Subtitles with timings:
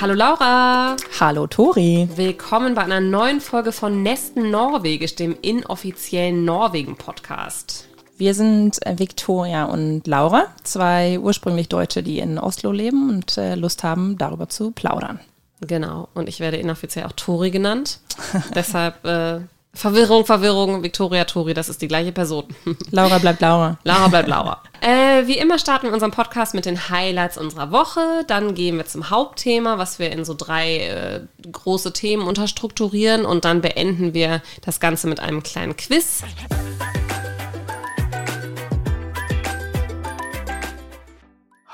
[0.00, 0.96] Hallo Laura.
[1.20, 2.08] Hallo Tori.
[2.16, 7.86] Willkommen bei einer neuen Folge von Nesten Norwegisch, dem inoffiziellen Norwegen-Podcast.
[8.16, 13.56] Wir sind äh, Victoria und Laura, zwei ursprünglich Deutsche, die in Oslo leben und äh,
[13.56, 15.20] Lust haben, darüber zu plaudern.
[15.60, 18.00] Genau, und ich werde inoffiziell auch Tori genannt.
[18.54, 19.40] Deshalb äh,
[19.74, 22.44] Verwirrung, Verwirrung, Victoria, Tori, das ist die gleiche Person.
[22.90, 23.78] Laura bleibt Laura.
[23.84, 24.62] Laura bleibt Laura.
[24.82, 28.24] Äh, wie immer starten wir unseren Podcast mit den Highlights unserer Woche.
[28.26, 33.24] Dann gehen wir zum Hauptthema, was wir in so drei äh, große Themen unterstrukturieren.
[33.24, 36.22] Und dann beenden wir das Ganze mit einem kleinen Quiz.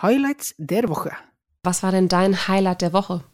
[0.00, 1.12] Highlights der Woche.
[1.62, 3.24] Was war denn dein Highlight der Woche?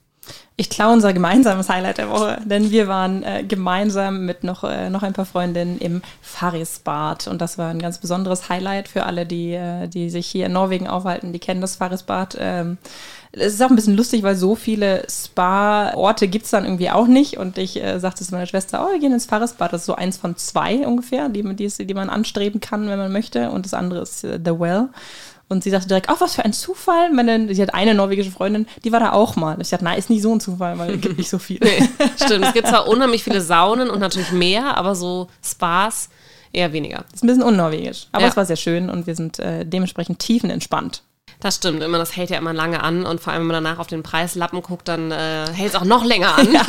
[0.57, 4.91] Ich klaue unser gemeinsames Highlight der Woche, denn wir waren äh, gemeinsam mit noch, äh,
[4.91, 9.27] noch ein paar Freundinnen im Farisbad und das war ein ganz besonderes Highlight für alle,
[9.27, 12.37] die, äh, die sich hier in Norwegen aufhalten, die kennen das Farisbad.
[12.39, 12.79] Ähm,
[13.35, 17.07] es ist auch ein bisschen lustig, weil so viele Spa-Orte gibt es dann irgendwie auch
[17.07, 17.39] nicht.
[17.39, 19.73] Und ich äh, sagte zu meiner Schwester, oh, wir gehen ins Farisbad.
[19.73, 23.11] Das ist so eins von zwei ungefähr, die, die, die man anstreben kann, wenn man
[23.11, 23.51] möchte.
[23.51, 24.91] Und das andere ist äh, The Well.
[25.49, 27.13] Und sie sagte direkt, ach, was für ein Zufall.
[27.13, 29.61] Meine, sie hat eine norwegische Freundin, die war da auch mal.
[29.61, 31.59] Ich dachte, na, ist nicht so ein Zufall, weil es gibt nicht so viel.
[31.63, 32.47] nee, stimmt.
[32.47, 36.09] Es gibt zwar unheimlich viele Saunen und natürlich mehr, aber so Spas
[36.53, 37.05] eher weniger.
[37.13, 38.07] Ist ein bisschen unnorwegisch.
[38.13, 38.29] Aber ja.
[38.29, 41.03] es war sehr schön und wir sind äh, dementsprechend tiefenentspannt.
[41.43, 43.81] Das stimmt, immer, das hält ja immer lange an und vor allem, wenn man danach
[43.81, 46.49] auf den Preislappen guckt, dann äh, hält es auch noch länger an.
[46.53, 46.65] Ja,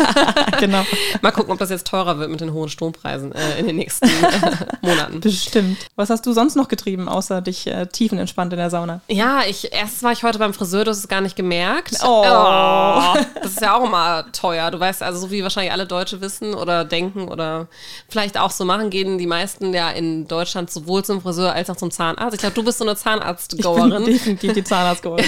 [0.59, 0.83] genau.
[1.21, 4.05] Mal gucken, ob das jetzt teurer wird mit den hohen Strompreisen äh, in den nächsten
[4.05, 4.51] äh,
[4.81, 5.19] Monaten.
[5.19, 5.77] Bestimmt.
[5.95, 9.01] Was hast du sonst noch getrieben, außer dich äh, tiefenentspannt in der Sauna?
[9.09, 11.97] Ja, ich erst war ich heute beim Friseur, du hast es gar nicht gemerkt.
[12.03, 12.23] Oh.
[12.25, 13.17] oh.
[13.41, 14.71] Das ist ja auch immer teuer.
[14.71, 17.67] Du weißt also, so wie wahrscheinlich alle Deutsche wissen oder denken oder
[18.07, 21.77] vielleicht auch so machen, gehen die meisten ja in Deutschland sowohl zum Friseur als auch
[21.77, 22.35] zum Zahnarzt.
[22.35, 24.05] Ich glaube, du bist so eine Zahnarzt-Goerin.
[24.05, 25.23] Definitiv die Zahnarzt geholt.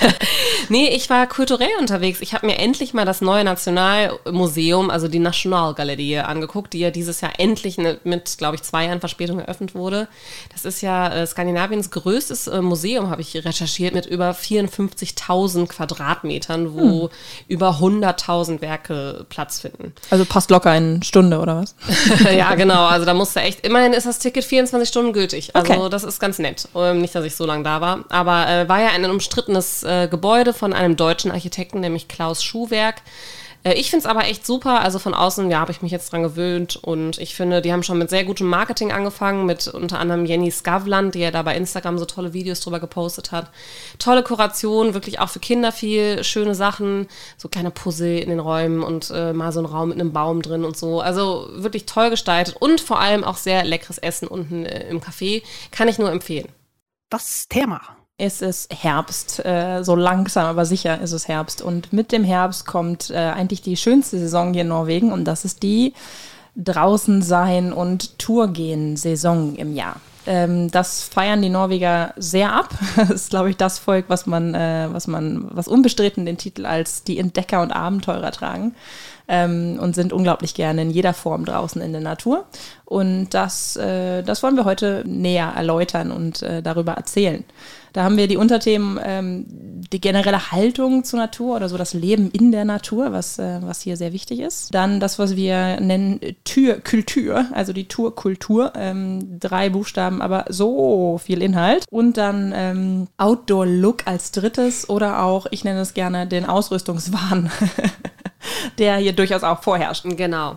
[0.68, 2.20] nee, ich war kulturell unterwegs.
[2.20, 7.20] Ich habe mir endlich mal das neue Nationalmuseum, also die Nationalgalerie, angeguckt, die ja dieses
[7.20, 10.08] Jahr endlich mit, glaube ich, zwei Jahren Verspätung eröffnet wurde.
[10.52, 16.74] Das ist ja äh, Skandinaviens größtes äh, Museum, habe ich recherchiert, mit über 54.000 Quadratmetern,
[16.74, 17.08] wo hm.
[17.48, 19.92] über 100.000 Werke Platz finden.
[20.10, 21.74] Also passt locker eine Stunde oder was?
[22.36, 22.86] ja, genau.
[22.86, 25.54] Also da musste echt, immerhin ist das Ticket 24 Stunden gültig.
[25.54, 25.88] Also okay.
[25.90, 26.68] das ist ganz nett.
[26.74, 30.08] Ähm, nicht, dass ich so lange da war, aber äh, war ja ein umstrittenes äh,
[30.08, 33.02] Gebäude von einem deutschen Architekten, nämlich Klaus Schuhwerk.
[33.62, 34.80] Äh, ich finde es aber echt super.
[34.80, 36.76] Also von außen, ja, habe ich mich jetzt dran gewöhnt.
[36.76, 40.50] Und ich finde, die haben schon mit sehr gutem Marketing angefangen, mit unter anderem Jenny
[40.50, 43.50] Skavlan, die ja da bei Instagram so tolle Videos drüber gepostet hat.
[43.98, 48.82] Tolle Kuration, wirklich auch für Kinder viel, schöne Sachen, so kleine Puzzle in den Räumen
[48.82, 51.00] und äh, mal so ein Raum mit einem Baum drin und so.
[51.00, 55.42] Also wirklich toll gestaltet und vor allem auch sehr leckeres Essen unten äh, im Café.
[55.70, 56.48] Kann ich nur empfehlen.
[57.10, 57.80] Das Thema
[58.20, 59.44] es ist Herbst.
[59.44, 61.62] Äh, so langsam, aber sicher ist es Herbst.
[61.62, 65.44] Und mit dem Herbst kommt äh, eigentlich die schönste Saison hier in Norwegen und das
[65.44, 65.94] ist die
[66.56, 69.96] draußen sein und Tour gehen Saison im Jahr.
[70.26, 72.68] Ähm, das feiern die Norweger sehr ab.
[72.96, 76.66] Das ist, glaube ich, das Volk, was man, äh, was man, was unbestritten den Titel
[76.66, 78.74] als die Entdecker und Abenteurer tragen
[79.28, 82.44] ähm, und sind unglaublich gerne in jeder Form draußen in der Natur.
[82.84, 87.44] Und das, äh, das wollen wir heute näher erläutern und äh, darüber erzählen.
[87.92, 89.46] Da haben wir die Unterthemen, ähm,
[89.92, 93.80] die generelle Haltung zur Natur oder so das Leben in der Natur, was, äh, was
[93.80, 94.74] hier sehr wichtig ist.
[94.74, 98.72] Dann das, was wir nennen Türkultur, also die Tourkultur.
[98.76, 101.84] Ähm, drei Buchstaben, aber so viel Inhalt.
[101.90, 107.50] Und dann ähm, Outdoor-Look als drittes oder auch, ich nenne es gerne, den Ausrüstungswahn.
[108.78, 110.04] der hier durchaus auch vorherrscht.
[110.16, 110.56] Genau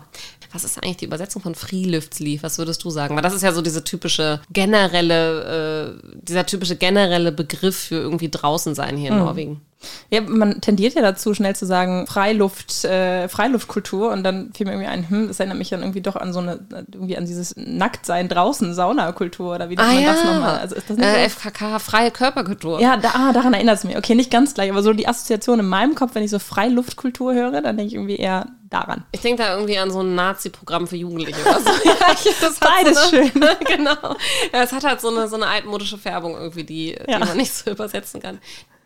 [0.54, 2.42] was ist eigentlich die Übersetzung von Freeluftslief?
[2.42, 3.16] Was würdest du sagen?
[3.16, 8.30] Weil das ist ja so diese typische generelle, äh, dieser typische generelle Begriff für irgendwie
[8.30, 9.24] draußen sein hier in mhm.
[9.24, 9.60] Norwegen.
[10.10, 14.72] Ja, man tendiert ja dazu, schnell zu sagen, Freiluft, äh, Freiluftkultur und dann fiel mir
[14.72, 16.60] irgendwie ein, hm, das erinnert mich dann irgendwie doch an so eine,
[16.92, 20.12] irgendwie an dieses Nacktsein draußen, Saunakultur oder wie nennt ah, man ja.
[20.12, 20.58] das nochmal?
[20.58, 21.36] Also ist das nicht äh, so?
[21.36, 22.80] FKK, freie Körperkultur.
[22.80, 23.96] Ja, da, ah, daran erinnert es mich.
[23.96, 27.34] Okay, nicht ganz gleich, aber so die Assoziation in meinem Kopf, wenn ich so Freiluftkultur
[27.34, 29.04] höre, dann denke ich irgendwie eher daran.
[29.12, 31.70] Ich denke da irgendwie an so ein Nazi-Programm für Jugendliche oder so.
[31.84, 31.94] ja,
[32.40, 33.40] das Beides so eine, schön.
[33.66, 34.16] genau.
[34.52, 37.18] Ja, es hat halt so eine, so eine altmodische Färbung irgendwie, die, ja.
[37.18, 38.38] die man nicht so übersetzen kann.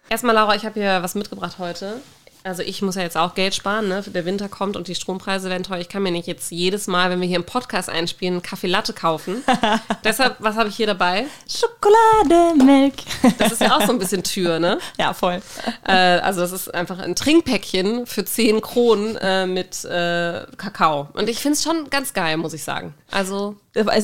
[0.08, 2.00] Erstmal, Laura, ich habe hier was mitgebracht heute.
[2.44, 4.02] Also ich muss ja jetzt auch Geld sparen, ne?
[4.06, 5.80] Der Winter kommt und die Strompreise werden teuer.
[5.80, 8.68] Ich kann mir nicht jetzt jedes Mal, wenn wir hier einen Podcast einspielen, einen Kaffee
[8.68, 9.42] Latte kaufen.
[10.04, 11.26] Deshalb, was habe ich hier dabei?
[11.46, 12.94] Schokolade, Milk.
[13.38, 14.78] Das ist ja auch so ein bisschen Tür, ne?
[14.98, 15.42] Ja, voll.
[15.86, 21.08] Äh, also das ist einfach ein Trinkpäckchen für 10 Kronen äh, mit äh, Kakao.
[21.12, 22.94] Und ich finde es schon ganz geil, muss ich sagen.
[23.10, 23.56] Also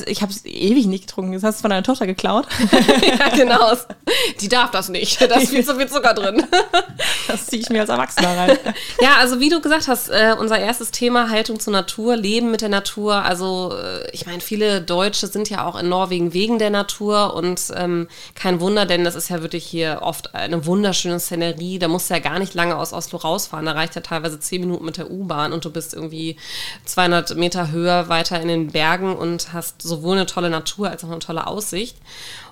[0.05, 1.33] ich habe es ewig nicht getrunken.
[1.33, 2.47] Das hast du von deiner Tochter geklaut.
[3.19, 3.73] ja, genau.
[4.41, 5.21] Die darf das nicht.
[5.21, 6.43] Da ist viel zu viel Zucker drin.
[7.27, 8.57] das ziehe ich mir als Erwachsener rein.
[9.01, 12.61] ja, also wie du gesagt hast, äh, unser erstes Thema Haltung zur Natur, Leben mit
[12.61, 13.15] der Natur.
[13.15, 17.61] Also äh, ich meine, viele Deutsche sind ja auch in Norwegen wegen der Natur und
[17.75, 21.79] ähm, kein Wunder, denn das ist ja wirklich hier oft eine wunderschöne Szenerie.
[21.79, 23.65] Da musst du ja gar nicht lange aus Oslo rausfahren.
[23.65, 26.37] Da reicht ja teilweise zehn Minuten mit der U-Bahn und du bist irgendwie
[26.85, 31.09] 200 Meter höher weiter in den Bergen und hast sowohl eine tolle Natur als auch
[31.09, 31.97] eine tolle Aussicht.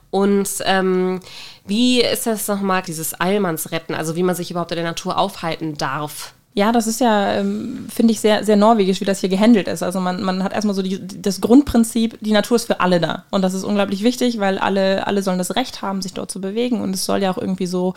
[0.09, 1.21] Und ähm,
[1.65, 5.75] wie ist das nochmal, dieses Eilmannsretten, also wie man sich überhaupt in der Natur aufhalten
[5.75, 6.33] darf?
[6.55, 9.81] Ja, das ist ja, ähm, finde ich, sehr, sehr norwegisch, wie das hier gehandelt ist.
[9.81, 13.23] Also man, man hat erstmal so die, das Grundprinzip, die Natur ist für alle da.
[13.31, 16.39] Und das ist unglaublich wichtig, weil alle, alle sollen das Recht haben, sich dort zu
[16.41, 16.81] bewegen.
[16.81, 17.95] Und es soll ja auch irgendwie so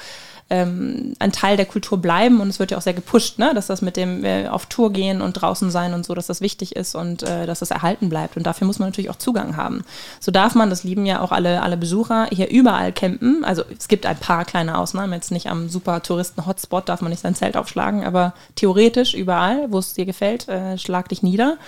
[0.48, 3.52] ähm, ein Teil der Kultur bleiben und es wird ja auch sehr gepusht, ne?
[3.52, 6.40] dass das mit dem äh, auf Tour gehen und draußen sein und so, dass das
[6.40, 8.36] wichtig ist und äh, dass das erhalten bleibt.
[8.36, 9.84] Und dafür muss man natürlich auch Zugang haben.
[10.20, 13.44] So darf man, das lieben ja auch alle, alle Besucher, hier überall campen.
[13.44, 17.22] Also es gibt ein paar kleine Ausnahmen, jetzt nicht am super Touristen-Hotspot darf man nicht
[17.22, 21.58] sein Zelt aufschlagen, aber theoretisch überall, wo es dir gefällt, äh, schlag dich nieder.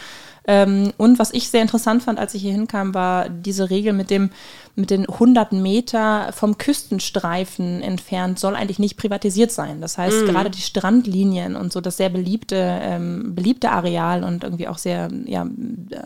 [0.48, 4.08] Ähm, und was ich sehr interessant fand, als ich hier hinkam, war diese Regel mit
[4.08, 4.30] dem,
[4.76, 9.82] mit den 100 Meter vom Küstenstreifen entfernt soll eigentlich nicht privatisiert sein.
[9.82, 10.26] Das heißt, mm.
[10.26, 15.10] gerade die Strandlinien und so das sehr beliebte, ähm, beliebte Areal und irgendwie auch sehr
[15.26, 15.46] ja,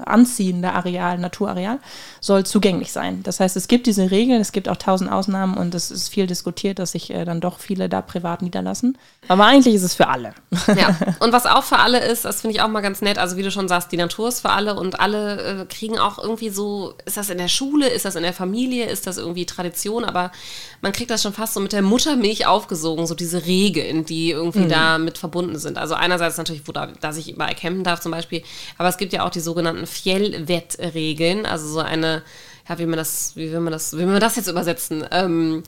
[0.05, 1.79] anziehende Areal, Naturareal,
[2.21, 3.23] soll zugänglich sein.
[3.23, 6.27] Das heißt, es gibt diese Regeln, es gibt auch tausend Ausnahmen und es ist viel
[6.27, 8.99] diskutiert, dass sich äh, dann doch viele da privat niederlassen.
[9.29, 10.35] Aber eigentlich ist es für alle.
[10.67, 13.37] Ja, und was auch für alle ist, das finde ich auch mal ganz nett, also
[13.37, 16.51] wie du schon sagst, die Natur ist für alle und alle äh, kriegen auch irgendwie
[16.51, 19.47] so, ist das in der Schule, ist das in der Familie, Familie ist das irgendwie
[19.47, 20.33] Tradition, aber
[20.81, 24.61] man kriegt das schon fast so mit der Muttermilch aufgesogen, so diese Regeln, die irgendwie
[24.61, 24.69] mhm.
[24.69, 25.79] da mit verbunden sind.
[25.79, 28.43] Also einerseits natürlich, wo da, dass ich überall campen darf zum Beispiel,
[28.79, 32.23] aber es gibt ja auch die sogenannten Fjellwettregeln, also so eine,
[32.69, 35.05] ja, wie man das, wie will man das, wie will man das jetzt übersetzen?
[35.11, 35.63] Ähm,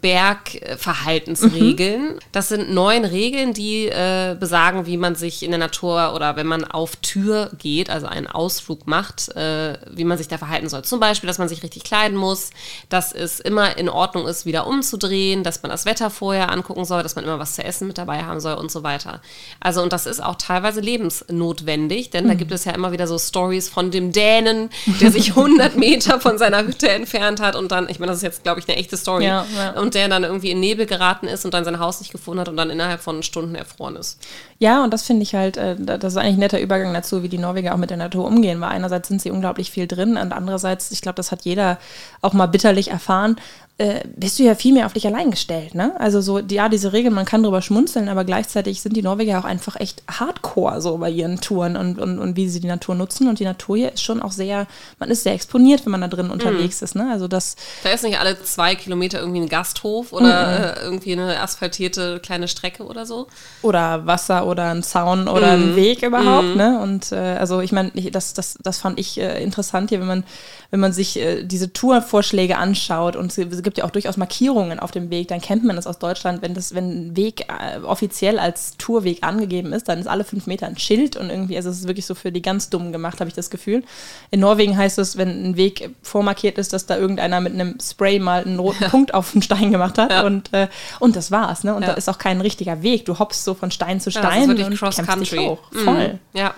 [0.00, 2.14] Bergverhaltensregeln.
[2.14, 2.18] Mhm.
[2.32, 6.46] Das sind neun Regeln, die äh, besagen, wie man sich in der Natur oder wenn
[6.46, 10.80] man auf Tür geht, also einen Ausflug macht, äh, wie man sich da verhalten soll.
[10.82, 12.52] Zum Beispiel, dass man sich richtig kleiden muss,
[12.88, 17.02] dass es immer in Ordnung ist, wieder umzudrehen, dass man das Wetter vorher angucken soll,
[17.02, 19.20] dass man immer was zu essen mit dabei haben soll und so weiter.
[19.60, 22.28] Also, und das ist auch teilweise lebensnotwendig, denn mhm.
[22.28, 24.70] da gibt es ja immer wieder so Stories von dem Dänen,
[25.02, 28.24] der sich 100 Meter von seiner Hütte entfernt hat und dann, ich meine, das ist
[28.24, 29.26] jetzt, glaube ich, eine echte Story.
[29.26, 29.80] Ja ja.
[29.80, 32.48] und der dann irgendwie in Nebel geraten ist und dann sein Haus nicht gefunden hat
[32.48, 34.18] und dann innerhalb von Stunden erfroren ist.
[34.58, 37.28] Ja, und das finde ich halt, äh, das ist eigentlich ein netter Übergang dazu, wie
[37.28, 40.32] die Norweger auch mit der Natur umgehen, weil einerseits sind sie unglaublich viel drin und
[40.32, 41.78] andererseits, ich glaube, das hat jeder
[42.22, 43.36] auch mal bitterlich erfahren,
[43.80, 45.74] äh, bist du ja viel mehr auf dich allein gestellt.
[45.74, 45.98] Ne?
[45.98, 49.44] Also so, ja, diese Regeln, man kann drüber schmunzeln, aber gleichzeitig sind die Norweger auch
[49.44, 53.26] einfach echt hardcore so bei ihren Touren und, und, und wie sie die Natur nutzen.
[53.26, 54.66] Und die Natur hier ist schon auch sehr,
[54.98, 56.32] man ist sehr exponiert, wenn man da drin mhm.
[56.32, 56.94] unterwegs ist.
[56.94, 57.08] Ne?
[57.10, 60.82] Also das da ist nicht alle zwei Kilometer irgendwie ein Gasthof oder mhm.
[60.82, 63.28] irgendwie eine asphaltierte kleine Strecke oder so.
[63.62, 65.62] Oder Wasser oder ein Zaun oder mhm.
[65.62, 66.48] ein Weg überhaupt.
[66.48, 66.56] Mhm.
[66.56, 66.80] Ne?
[66.80, 70.24] Und äh, also ich meine, das, das, das fand ich äh, interessant hier, wenn man,
[70.70, 74.90] wenn man sich äh, diese Tourvorschläge anschaut und es gibt ja auch durchaus Markierungen auf
[74.90, 75.28] dem Weg.
[75.28, 79.22] Dann kennt man das aus Deutschland, wenn das, wenn ein Weg äh, offiziell als Tourweg
[79.22, 82.06] angegeben ist, dann ist alle fünf Meter ein Schild und irgendwie, also es ist wirklich
[82.06, 83.82] so für die ganz Dummen gemacht, habe ich das Gefühl.
[84.30, 88.18] In Norwegen heißt es, wenn ein Weg vormarkiert ist, dass da irgendeiner mit einem Spray
[88.20, 88.88] mal einen roten ja.
[88.88, 90.22] Punkt auf den Stein gemacht hat ja.
[90.24, 90.68] und, äh,
[91.00, 91.64] und das war's.
[91.64, 91.74] Ne?
[91.74, 91.88] Und ja.
[91.88, 93.04] da ist auch kein richtiger Weg.
[93.06, 95.58] Du hoppst so von Stein zu Stein und kämpfst dich hoch.
[95.72, 96.08] Voll.
[96.14, 96.18] Mhm.
[96.32, 96.54] Ja.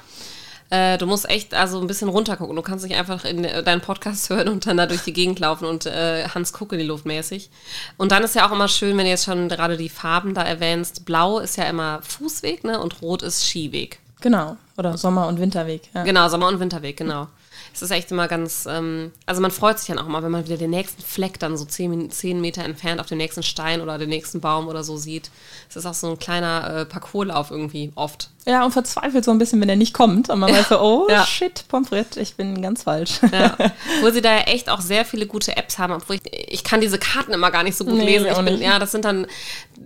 [0.73, 2.57] Äh, du musst echt also ein bisschen runtergucken.
[2.57, 5.38] Du kannst nicht einfach in äh, deinen Podcast hören und dann da durch die Gegend
[5.38, 7.50] laufen und äh, Hans Kuck in die Luft mäßig.
[7.99, 10.43] Und dann ist ja auch immer schön, wenn du jetzt schon gerade die Farben da
[10.43, 11.05] erwähnst.
[11.05, 12.81] Blau ist ja immer Fußweg, ne?
[12.81, 13.99] Und Rot ist Skiweg.
[14.23, 14.57] Genau.
[14.79, 15.91] Oder Sommer- und Winterweg.
[15.95, 16.05] Ja.
[16.05, 17.29] Genau, Sommer- und Winterweg, genau
[17.75, 20.45] es ist echt immer ganz, ähm, also man freut sich dann auch immer, wenn man
[20.45, 23.99] wieder den nächsten Fleck dann so zehn, zehn Meter entfernt auf dem nächsten Stein oder
[23.99, 25.31] den nächsten Baum oder so sieht.
[25.69, 28.31] Es ist auch so ein kleiner äh, Parcourslauf irgendwie oft.
[28.45, 30.29] Ja, und verzweifelt so ein bisschen, wenn er nicht kommt.
[30.29, 30.59] Und man ja.
[30.59, 31.25] weiß so, oh ja.
[31.25, 33.21] shit, Pommes frites, ich bin ganz falsch.
[33.31, 33.57] Ja.
[34.02, 35.93] Wo sie da ja echt auch sehr viele gute Apps haben.
[35.93, 38.26] Obwohl ich, ich kann diese Karten immer gar nicht so gut nee, lesen.
[38.26, 39.26] Ich bin, ja, das sind dann,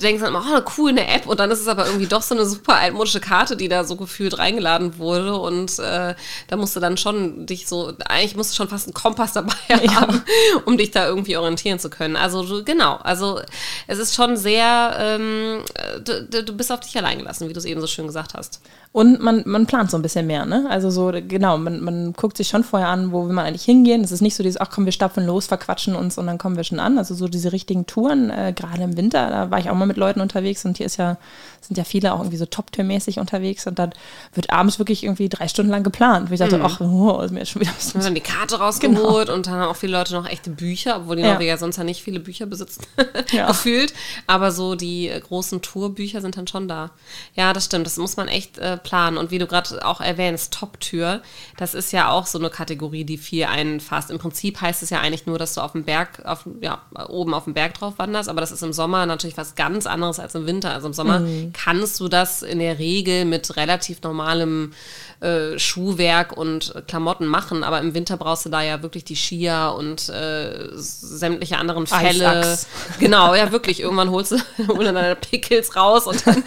[0.03, 1.27] denkst dann immer, oh, cool, eine App.
[1.27, 3.97] Und dann ist es aber irgendwie doch so eine super altmodische Karte, die da so
[3.97, 5.37] gefühlt reingeladen wurde.
[5.37, 6.15] Und äh,
[6.49, 9.55] da musst du dann schon dich so, eigentlich musst du schon fast einen Kompass dabei
[9.95, 10.23] haben,
[10.65, 12.17] um dich da irgendwie orientieren zu können.
[12.17, 13.41] Also du, genau, also
[13.87, 15.63] es ist schon sehr, ähm,
[16.05, 18.61] du, du bist auf dich allein gelassen, wie du es eben so schön gesagt hast.
[18.97, 20.65] Und man, man plant so ein bisschen mehr, ne?
[20.71, 24.03] Also so, genau, man, man guckt sich schon vorher an, wo will man eigentlich hingehen.
[24.03, 26.57] Es ist nicht so dieses, ach komm, wir stapfen los, verquatschen uns und dann kommen
[26.57, 26.97] wir schon an.
[26.97, 29.99] Also so diese richtigen Touren, äh, gerade im Winter, da war ich auch mal mit
[29.99, 31.19] Leuten unterwegs und hier ist ja,
[31.61, 33.91] sind ja viele auch irgendwie so Top-Tour-mäßig unterwegs und dann
[34.33, 36.31] wird abends wirklich irgendwie drei Stunden lang geplant.
[36.31, 36.65] Wo ich dachte, mhm.
[36.65, 38.01] ach, oh, ist mir schon wieder ein bisschen.
[38.01, 39.35] dann die Karte rausgeholt genau.
[39.35, 41.35] und dann haben auch viele Leute noch echte Bücher, obwohl die ja.
[41.35, 42.87] Norweger sonst ja nicht viele Bücher besitzen,
[43.31, 43.47] ja.
[43.47, 43.93] gefühlt.
[44.27, 46.93] Aber so die großen Tourbücher sind dann schon da.
[47.35, 47.85] Ja, das stimmt.
[47.85, 49.19] Das muss man echt äh, planen.
[49.19, 51.21] Und wie du gerade auch erwähnst, Top-Tür,
[51.57, 54.11] das ist ja auch so eine Kategorie, die viel einfasst.
[54.11, 57.35] Im Prinzip heißt es ja eigentlich nur, dass du auf dem Berg, auf, ja, oben
[57.35, 60.35] auf dem Berg drauf wanderst, aber das ist im Sommer natürlich was ganz anderes als
[60.37, 60.73] im Winter.
[60.73, 61.53] Also im Sommer mhm.
[61.53, 64.73] kannst du das in der Regel mit relativ normalem
[65.21, 69.75] äh, Schuhwerk und Klamotten machen, aber im Winter brauchst du da ja wirklich die Skier
[69.77, 72.29] und äh, sämtliche anderen Fälle.
[72.29, 72.67] Eisachs.
[73.01, 73.81] Genau, ja wirklich.
[73.81, 74.37] Irgendwann holst du
[74.85, 76.45] deine Pickles raus und dann,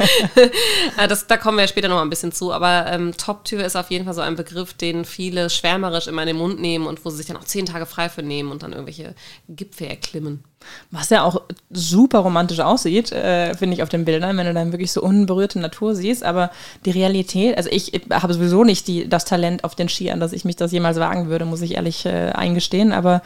[1.09, 3.91] das, da kommen wir später noch mal ein bisschen zu, aber ähm, Top-Tür ist auf
[3.91, 7.09] jeden Fall so ein Begriff, den viele schwärmerisch immer in den Mund nehmen und wo
[7.09, 9.15] sie sich dann auch zehn Tage frei für nehmen und dann irgendwelche
[9.47, 10.43] Gipfel erklimmen.
[10.91, 14.71] Was ja auch super romantisch aussieht, äh, finde ich auf den Bildern, wenn du dann
[14.71, 16.23] wirklich so unberührte Natur siehst.
[16.23, 16.51] Aber
[16.85, 20.33] die Realität, also ich, ich habe sowieso nicht die, das Talent auf den Skiern, dass
[20.33, 22.91] ich mich das jemals wagen würde, muss ich ehrlich äh, eingestehen.
[22.91, 23.21] Aber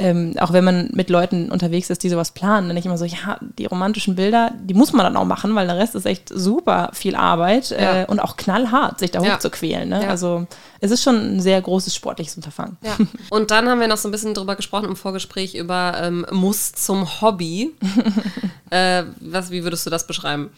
[0.00, 3.04] ähm, auch wenn man mit Leuten unterwegs ist, die sowas planen, dann ich immer so,
[3.04, 6.28] ja, die romantischen Bilder, die muss man dann auch machen, weil der Rest ist echt
[6.28, 9.34] super viel Arbeit äh, und auch knallhart, sich da ja.
[9.34, 9.88] hochzuquälen.
[9.88, 10.04] Ne?
[10.04, 10.08] Ja.
[10.08, 10.46] Also
[10.80, 12.76] es ist schon ein sehr großes sportliches Unterfangen.
[12.82, 12.96] Ja.
[13.30, 16.72] Und dann haben wir noch so ein bisschen drüber gesprochen im Vorgespräch über ähm, Muss
[16.84, 17.74] zum Hobby.
[18.70, 20.50] äh, was, wie würdest du das beschreiben?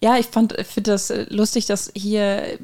[0.00, 2.58] Ja, ich fand, finde das lustig, dass hier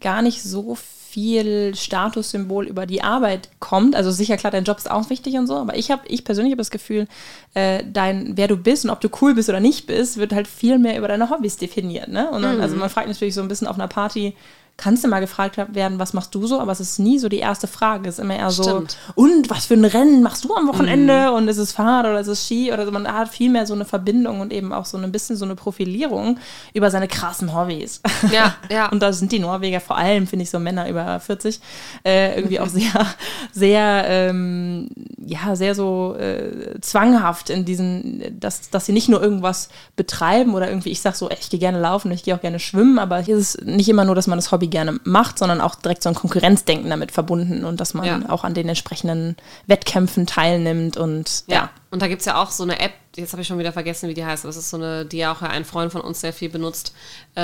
[0.00, 0.76] gar nicht so
[1.10, 3.96] viel Statussymbol über die Arbeit kommt.
[3.96, 6.52] Also sicher, klar, dein Job ist auch wichtig und so, aber ich habe, ich persönlich
[6.52, 7.08] habe das Gefühl,
[7.54, 10.46] äh, dein, wer du bist und ob du cool bist oder nicht bist, wird halt
[10.46, 12.08] viel mehr über deine Hobbys definiert.
[12.08, 12.30] Ne?
[12.30, 12.62] Und dann, mhm.
[12.62, 14.34] also man fragt natürlich so ein bisschen auf einer Party,
[14.80, 17.38] kannst du mal gefragt werden, was machst du so, aber es ist nie so die
[17.38, 18.08] erste Frage.
[18.08, 18.96] Es ist immer eher Stimmt.
[19.14, 21.30] so, und was für ein Rennen machst du am Wochenende?
[21.30, 21.34] Mm.
[21.34, 22.72] Und ist es Fahrrad oder ist es Ski?
[22.72, 25.36] Oder so, man hat viel mehr so eine Verbindung und eben auch so ein bisschen
[25.36, 26.38] so eine Profilierung
[26.72, 28.00] über seine krassen Hobbys.
[28.32, 28.88] Ja, ja.
[28.88, 31.60] und da sind die Norweger vor allem, finde ich, so Männer über 40,
[32.06, 33.06] äh, irgendwie auch sehr,
[33.52, 39.68] sehr, ähm, ja, sehr so äh, zwanghaft in diesen, dass, dass sie nicht nur irgendwas
[39.96, 42.98] betreiben oder irgendwie, ich sag so, ich gehe gerne laufen, ich gehe auch gerne schwimmen,
[42.98, 45.74] aber hier ist es nicht immer nur, dass man das Hobby gerne macht, sondern auch
[45.74, 48.20] direkt so ein Konkurrenzdenken damit verbunden und dass man ja.
[48.28, 49.36] auch an den entsprechenden
[49.66, 51.54] Wettkämpfen teilnimmt und ja.
[51.56, 51.70] ja.
[51.90, 54.08] Und da gibt es ja auch so eine App, jetzt habe ich schon wieder vergessen,
[54.08, 54.44] wie die heißt.
[54.44, 56.94] Das ist so eine, die ja auch ein Freund von uns sehr viel benutzt,
[57.34, 57.42] äh,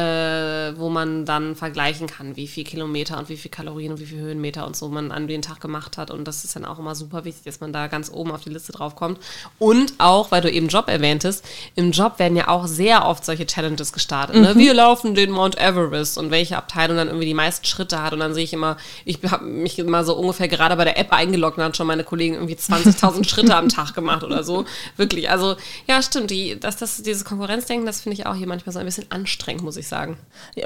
[0.76, 4.20] wo man dann vergleichen kann, wie viel Kilometer und wie viel Kalorien und wie viel
[4.20, 6.12] Höhenmeter und so man an den Tag gemacht hat.
[6.12, 8.50] Und das ist dann auch immer super wichtig, dass man da ganz oben auf die
[8.50, 9.18] Liste drauf kommt.
[9.58, 13.46] Und auch, weil du eben Job erwähntest, im Job werden ja auch sehr oft solche
[13.46, 14.36] Challenges gestartet.
[14.36, 14.54] Ne?
[14.54, 14.58] Mhm.
[14.58, 18.12] Wir laufen den Mount Everest und welche Abteilung dann irgendwie die meisten Schritte hat.
[18.12, 21.12] Und dann sehe ich immer, ich habe mich immer so ungefähr gerade bei der App
[21.12, 24.64] eingeloggt und dann schon meine Kollegen irgendwie 20.000 Schritte am Tag gemacht oder so.
[24.96, 26.30] Wirklich, also ja, stimmt.
[26.30, 29.62] Die, dass das, dieses Konkurrenzdenken, das finde ich auch hier manchmal so ein bisschen anstrengend,
[29.62, 30.16] muss ich sagen.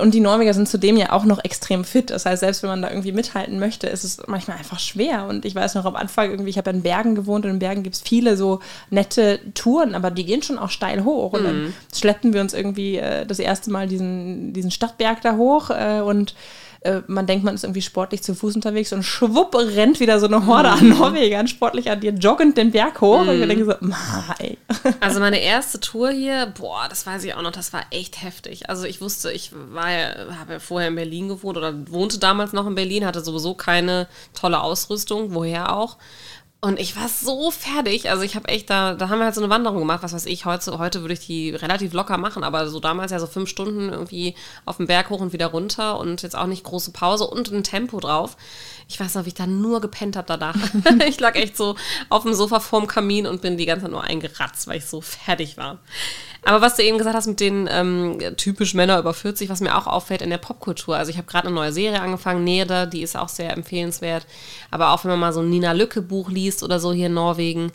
[0.00, 2.10] Und die Norweger sind zudem ja auch noch extrem fit.
[2.10, 5.26] Das heißt, selbst wenn man da irgendwie mithalten möchte, ist es manchmal einfach schwer.
[5.26, 7.82] Und ich weiß noch am Anfang irgendwie, ich habe in Bergen gewohnt und in Bergen
[7.82, 8.60] gibt es viele so
[8.90, 11.32] nette Touren, aber die gehen schon auch steil hoch.
[11.32, 11.74] Und dann mhm.
[11.94, 16.34] schleppen wir uns irgendwie äh, das erste Mal diesen, diesen Stadtberg da hoch äh, und
[16.82, 20.26] äh, man denkt, man ist irgendwie sportlich zu Fuß unterwegs und schwupp rennt wieder so
[20.26, 20.98] eine Horde an mhm.
[20.98, 23.24] Norwegern sportlich an dir joggend den Berg hoch.
[23.24, 23.28] Mm.
[23.28, 24.56] Und ich denke so, mei.
[25.00, 28.70] Also meine erste Tour hier, boah, das weiß ich auch noch, das war echt heftig.
[28.70, 32.52] Also ich wusste, ich war ja, habe ja vorher in Berlin gewohnt oder wohnte damals
[32.52, 35.98] noch in Berlin, hatte sowieso keine tolle Ausrüstung, woher auch.
[36.62, 38.10] Und ich war so fertig.
[38.10, 40.26] Also ich habe echt, da, da haben wir halt so eine Wanderung gemacht, was weiß
[40.26, 43.48] ich, heute, heute würde ich die relativ locker machen, aber so damals ja so fünf
[43.48, 44.34] Stunden irgendwie
[44.66, 47.64] auf dem Berg hoch und wieder runter und jetzt auch nicht große Pause und ein
[47.64, 48.36] Tempo drauf.
[48.90, 50.56] Ich weiß noch, wie ich da nur gepennt habe danach.
[51.08, 51.76] ich lag echt so
[52.08, 55.00] auf dem Sofa vorm Kamin und bin die ganze Zeit nur eingeratzt, weil ich so
[55.00, 55.78] fertig war.
[56.42, 59.78] Aber was du eben gesagt hast mit den ähm, typisch Männer über 40, was mir
[59.78, 60.96] auch auffällt in der Popkultur.
[60.96, 64.26] Also ich habe gerade eine neue Serie angefangen, Nede, die ist auch sehr empfehlenswert.
[64.72, 67.14] Aber auch wenn man mal so ein Nina Lücke Buch liest oder so hier in
[67.14, 67.70] Norwegen,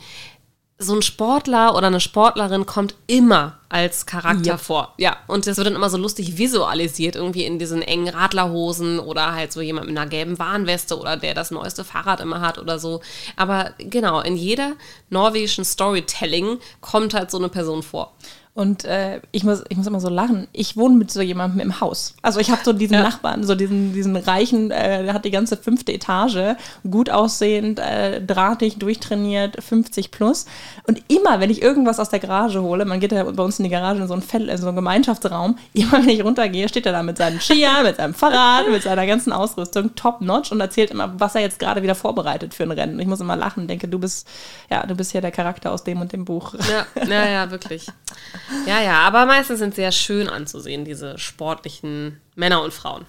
[0.77, 4.57] so ein Sportler oder eine Sportlerin kommt immer als Charakter ja.
[4.57, 4.93] vor.
[4.97, 9.33] Ja, und das wird dann immer so lustig visualisiert, irgendwie in diesen engen Radlerhosen oder
[9.33, 12.77] halt so jemand mit einer gelben Warnweste oder der das neueste Fahrrad immer hat oder
[12.77, 13.01] so.
[13.37, 14.73] Aber genau, in jeder
[15.09, 18.13] norwegischen Storytelling kommt halt so eine Person vor.
[18.55, 20.47] Und äh, ich, muss, ich muss immer so lachen.
[20.53, 22.15] Ich wohne mit so jemandem im Haus.
[22.21, 23.03] Also ich habe so diesen ja.
[23.03, 26.55] Nachbarn, so diesen, diesen reichen, äh, der hat die ganze fünfte Etage,
[26.89, 30.45] gut aussehend, äh, drahtig, durchtrainiert, 50 plus.
[30.87, 33.65] Und immer, wenn ich irgendwas aus der Garage hole, man geht ja bei uns in
[33.65, 36.85] die Garage in so einen, Fell, in so einen Gemeinschaftsraum, immer wenn ich runtergehe, steht
[36.85, 40.61] er da mit seinem Skier, mit seinem Fahrrad, mit seiner ganzen Ausrüstung, top notch und
[40.61, 43.01] erzählt immer, was er jetzt gerade wieder vorbereitet für ein Rennen.
[43.01, 44.25] Ich muss immer lachen denke, du bist,
[44.69, 46.53] ja, du bist ja der Charakter aus dem und dem Buch.
[46.69, 47.87] Ja, ja, ja wirklich.
[48.65, 53.05] Ja, ja, aber meistens sind sie sehr schön anzusehen, diese sportlichen Männer und Frauen.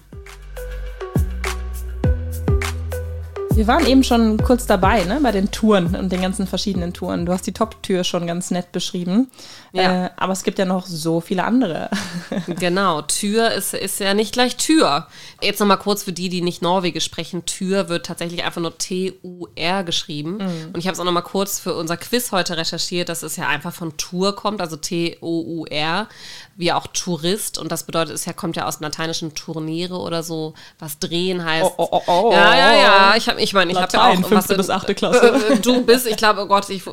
[3.57, 7.25] Wir waren eben schon kurz dabei, ne, bei den Touren und den ganzen verschiedenen Touren.
[7.25, 9.31] Du hast die Top-Tür schon ganz nett beschrieben.
[9.73, 10.05] Ja.
[10.05, 11.89] Äh, aber es gibt ja noch so viele andere.
[12.59, 15.07] genau, Tür ist, ist ja nicht gleich Tür.
[15.41, 17.47] Jetzt nochmal kurz für die, die nicht Norwegisch sprechen.
[17.47, 20.33] Tür wird tatsächlich einfach nur T-U-R geschrieben.
[20.33, 20.69] Mhm.
[20.73, 23.47] Und ich habe es auch nochmal kurz für unser Quiz heute recherchiert, dass es ja
[23.47, 26.07] einfach von Tour kommt, also T-O-U-R,
[26.57, 27.57] wie auch Tourist.
[27.57, 31.71] Und das bedeutet, es kommt ja aus dem lateinischen Tourniere oder so, was drehen heißt.
[31.77, 33.15] Oh, oh, oh, ja, ja, ja.
[33.15, 35.35] Ich habe ich meine, ich habe ja auch fünfte bis achte Klasse.
[35.53, 36.83] Äh, du bist, ich glaube, oh Gott, ich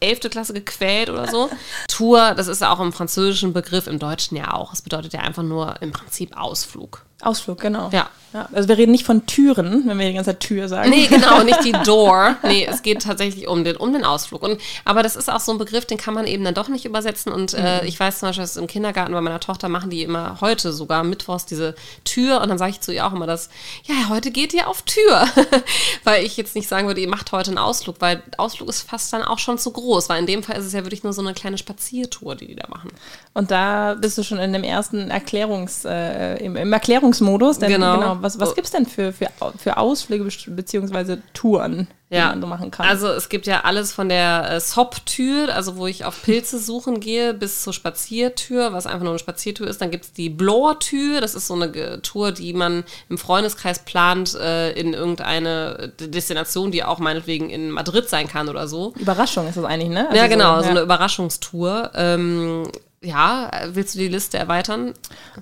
[0.00, 1.50] elfte Klasse gequält oder so.
[1.88, 4.72] Tour, das ist ja auch im französischen Begriff, im Deutschen ja auch.
[4.72, 7.04] Es bedeutet ja einfach nur im Prinzip Ausflug.
[7.22, 7.90] Ausflug, genau.
[7.92, 8.08] Ja.
[8.32, 8.48] ja.
[8.52, 10.90] Also wir reden nicht von Türen, wenn wir die ganze Zeit Tür sagen.
[10.90, 12.36] Nee, genau, nicht die Door.
[12.42, 14.42] Nee, es geht tatsächlich um den, um den Ausflug.
[14.42, 16.84] Und, aber das ist auch so ein Begriff, den kann man eben dann doch nicht
[16.84, 17.32] übersetzen.
[17.32, 17.88] Und äh, mhm.
[17.88, 21.04] ich weiß zum Beispiel, dass im Kindergarten bei meiner Tochter machen die immer heute sogar
[21.04, 21.74] mittwochs diese
[22.04, 22.40] Tür.
[22.40, 23.50] Und dann sage ich zu ihr auch immer das,
[23.84, 25.26] ja, heute geht ihr auf Tür.
[26.04, 29.12] weil ich jetzt nicht sagen würde, ihr macht heute einen Ausflug, weil Ausflug ist fast
[29.12, 30.08] dann auch schon zu groß.
[30.08, 32.56] Weil in dem Fall ist es ja wirklich nur so eine kleine Spaziertour, die die
[32.56, 32.90] da machen.
[33.34, 37.58] Und da bist du schon in dem ersten Erklärungs, äh, im, im Erklärungs Erklärungsmodus.
[37.58, 37.98] Denn, genau.
[37.98, 38.16] genau.
[38.20, 38.54] Was, was oh.
[38.54, 41.18] gibt es denn für, für, für Ausflüge bzw.
[41.34, 42.28] Touren, die ja.
[42.30, 42.86] man so machen kann?
[42.86, 47.00] Also es gibt ja alles von der äh, Sop-Tür, also wo ich auf Pilze suchen
[47.00, 49.80] gehe, bis zur Spaziertür, was einfach nur eine Spaziertür ist.
[49.80, 54.34] Dann gibt es die Blower-Tür, das ist so eine Tour, die man im Freundeskreis plant
[54.34, 58.92] äh, in irgendeine Destination, die auch meinetwegen in Madrid sein kann oder so.
[58.98, 60.08] Überraschung ist das eigentlich, ne?
[60.08, 60.62] Also ja, genau, so, ja.
[60.62, 61.90] so eine Überraschungstour.
[61.94, 62.64] Ähm,
[63.02, 64.92] ja, willst du die Liste erweitern?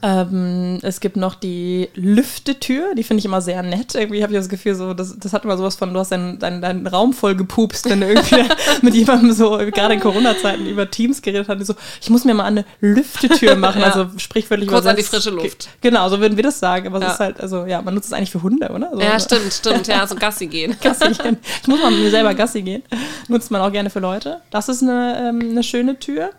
[0.00, 3.96] Ähm, es gibt noch die Lüftetür, die finde ich immer sehr nett.
[3.96, 6.38] Irgendwie habe ich das Gefühl, so, das, das hat immer sowas von, du hast deinen,
[6.38, 8.44] deinen, deinen Raum voll gepupst, wenn du irgendwie
[8.82, 12.44] mit jemandem so, gerade in Corona-Zeiten, über Teams geredet hast, so, ich muss mir mal
[12.44, 13.88] eine Lüftetür machen, ja.
[13.88, 15.68] also sprichwörtlich Kurz an die frische Luft.
[15.80, 18.12] Genau, so würden wir das sagen, aber es ist halt, also ja, man nutzt es
[18.12, 18.90] eigentlich für Hunde, oder?
[18.92, 20.76] So, ja, stimmt, stimmt, ja, so Gassi gehen.
[20.80, 21.38] Gassi gehen.
[21.62, 22.84] Ich muss mal mit mir selber Gassi gehen.
[23.26, 24.42] Nutzt man auch gerne für Leute.
[24.52, 26.30] Das ist eine, ähm, eine schöne Tür.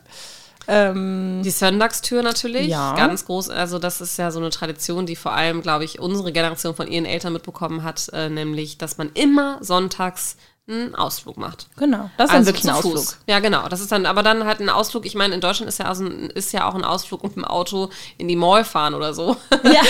[0.71, 2.95] Ähm, die Sonntagstür natürlich, ja.
[2.95, 3.49] ganz groß.
[3.49, 6.87] Also das ist ja so eine Tradition, die vor allem, glaube ich, unsere Generation von
[6.87, 10.37] ihren Eltern mitbekommen hat, äh, nämlich, dass man immer sonntags
[10.69, 11.67] einen Ausflug macht.
[11.77, 12.93] Genau, das ist also wirklich ein Ausflug.
[12.93, 13.17] Fuß.
[13.27, 13.67] Ja, genau.
[13.67, 15.05] Das ist dann, aber dann halt ein Ausflug.
[15.05, 17.45] Ich meine, in Deutschland ist ja, also ein, ist ja auch ein Ausflug mit dem
[17.45, 19.35] Auto in die Mall fahren oder so.
[19.63, 19.81] Ja.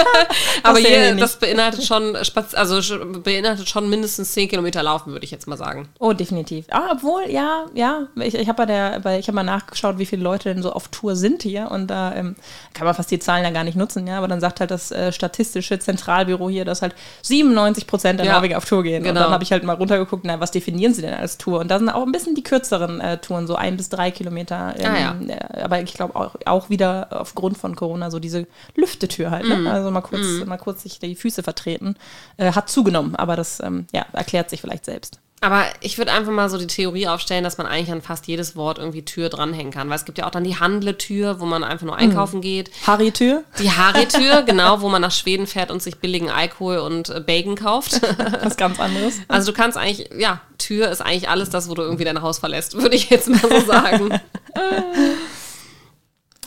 [0.62, 5.46] aber hier, das beinhaltet schon, also beinhaltet schon mindestens 10 Kilometer laufen, würde ich jetzt
[5.46, 5.88] mal sagen.
[5.98, 6.66] Oh, definitiv.
[6.70, 8.06] Ah, obwohl, ja, ja.
[8.16, 10.72] Ich, ich habe bei der, bei, ich habe mal nachgeschaut, wie viele Leute denn so
[10.72, 12.36] auf Tour sind hier und da ähm,
[12.74, 14.18] kann man fast die Zahlen ja gar nicht nutzen, ja.
[14.18, 18.34] Aber dann sagt halt das äh, statistische Zentralbüro hier, dass halt 97 Prozent der ja.
[18.34, 19.02] Norweger auf Tour gehen.
[19.02, 19.10] Genau.
[19.10, 21.60] Und dann habe ich halt mal runtergeguckt geguckt, na, was definieren sie denn als Tour?
[21.60, 24.74] Und da sind auch ein bisschen die kürzeren äh, Touren, so ein bis drei Kilometer.
[24.78, 25.16] Ähm, ah, ja.
[25.28, 29.46] äh, aber ich glaube auch, auch wieder aufgrund von Corona so diese Lüftetür halt.
[29.46, 29.56] Ne?
[29.56, 29.66] Mm.
[29.66, 30.48] Also mal kurz, mm.
[30.48, 31.96] mal kurz sich die Füße vertreten.
[32.36, 35.20] Äh, hat zugenommen, aber das ähm, ja, erklärt sich vielleicht selbst.
[35.40, 38.56] Aber ich würde einfach mal so die Theorie aufstellen, dass man eigentlich an fast jedes
[38.56, 39.88] Wort irgendwie Tür dranhängen kann.
[39.88, 42.42] Weil es gibt ja auch dann die Handletür, wo man einfach nur einkaufen mhm.
[42.42, 42.70] geht.
[42.86, 43.44] Harry-Tür?
[43.58, 47.54] Die Harry-Tür, genau, wo man nach Schweden fährt und sich billigen Alkohol und äh, Bacon
[47.54, 48.00] kauft.
[48.42, 49.20] Was ganz anderes.
[49.28, 52.38] Also du kannst eigentlich, ja, Tür ist eigentlich alles das, wo du irgendwie dein Haus
[52.38, 54.20] verlässt, würde ich jetzt mal so sagen.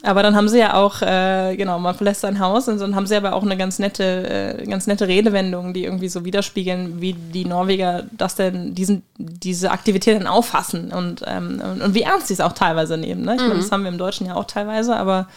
[0.03, 3.05] Aber dann haben sie ja auch, äh, genau, man verlässt sein Haus und dann haben
[3.05, 7.13] sie aber auch eine ganz nette, äh, ganz nette Redewendung, die irgendwie so widerspiegeln, wie
[7.13, 12.27] die Norweger das denn, diesen, diese Aktivität dann auffassen und, ähm, und, und, wie ernst
[12.27, 13.23] sie es auch teilweise nehmen.
[13.23, 13.35] Ne?
[13.35, 13.47] Ich mhm.
[13.49, 15.27] meine, das haben wir im Deutschen ja auch teilweise, aber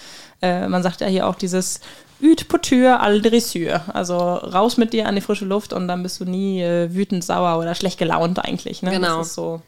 [0.41, 1.81] äh, man sagt ja hier auch dieses
[2.23, 3.83] Üt Potur al Dressur.
[3.93, 7.23] Also raus mit dir an die frische Luft und dann bist du nie äh, wütend,
[7.23, 8.83] sauer oder schlecht gelaunt eigentlich.
[8.83, 8.93] Ne?
[8.93, 9.19] Genau.
[9.19, 9.61] Das ist so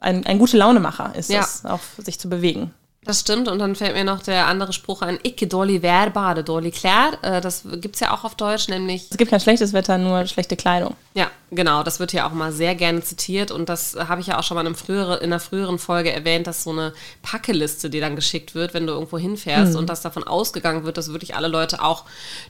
[0.00, 1.40] ein, ein gute Launemacher ist ja.
[1.40, 2.72] es, auf sich zu bewegen.
[3.06, 3.48] Das stimmt.
[3.48, 7.12] Und dann fällt mir noch der andere Spruch ein, Icke dolly verbade dolly klär.
[7.22, 9.06] Äh, das gibt es ja auch auf Deutsch, nämlich...
[9.10, 10.94] Es gibt kein schlechtes Wetter, nur schlechte Kleidung.
[11.14, 11.82] Ja, genau.
[11.82, 13.50] Das wird ja auch mal sehr gerne zitiert.
[13.50, 16.46] Und das habe ich ja auch schon mal in, frühere, in einer früheren Folge erwähnt,
[16.46, 19.78] dass so eine Packeliste, die dann geschickt wird, wenn du irgendwo hinfährst mhm.
[19.78, 22.04] und dass davon ausgegangen wird, dass wirklich alle Leute auch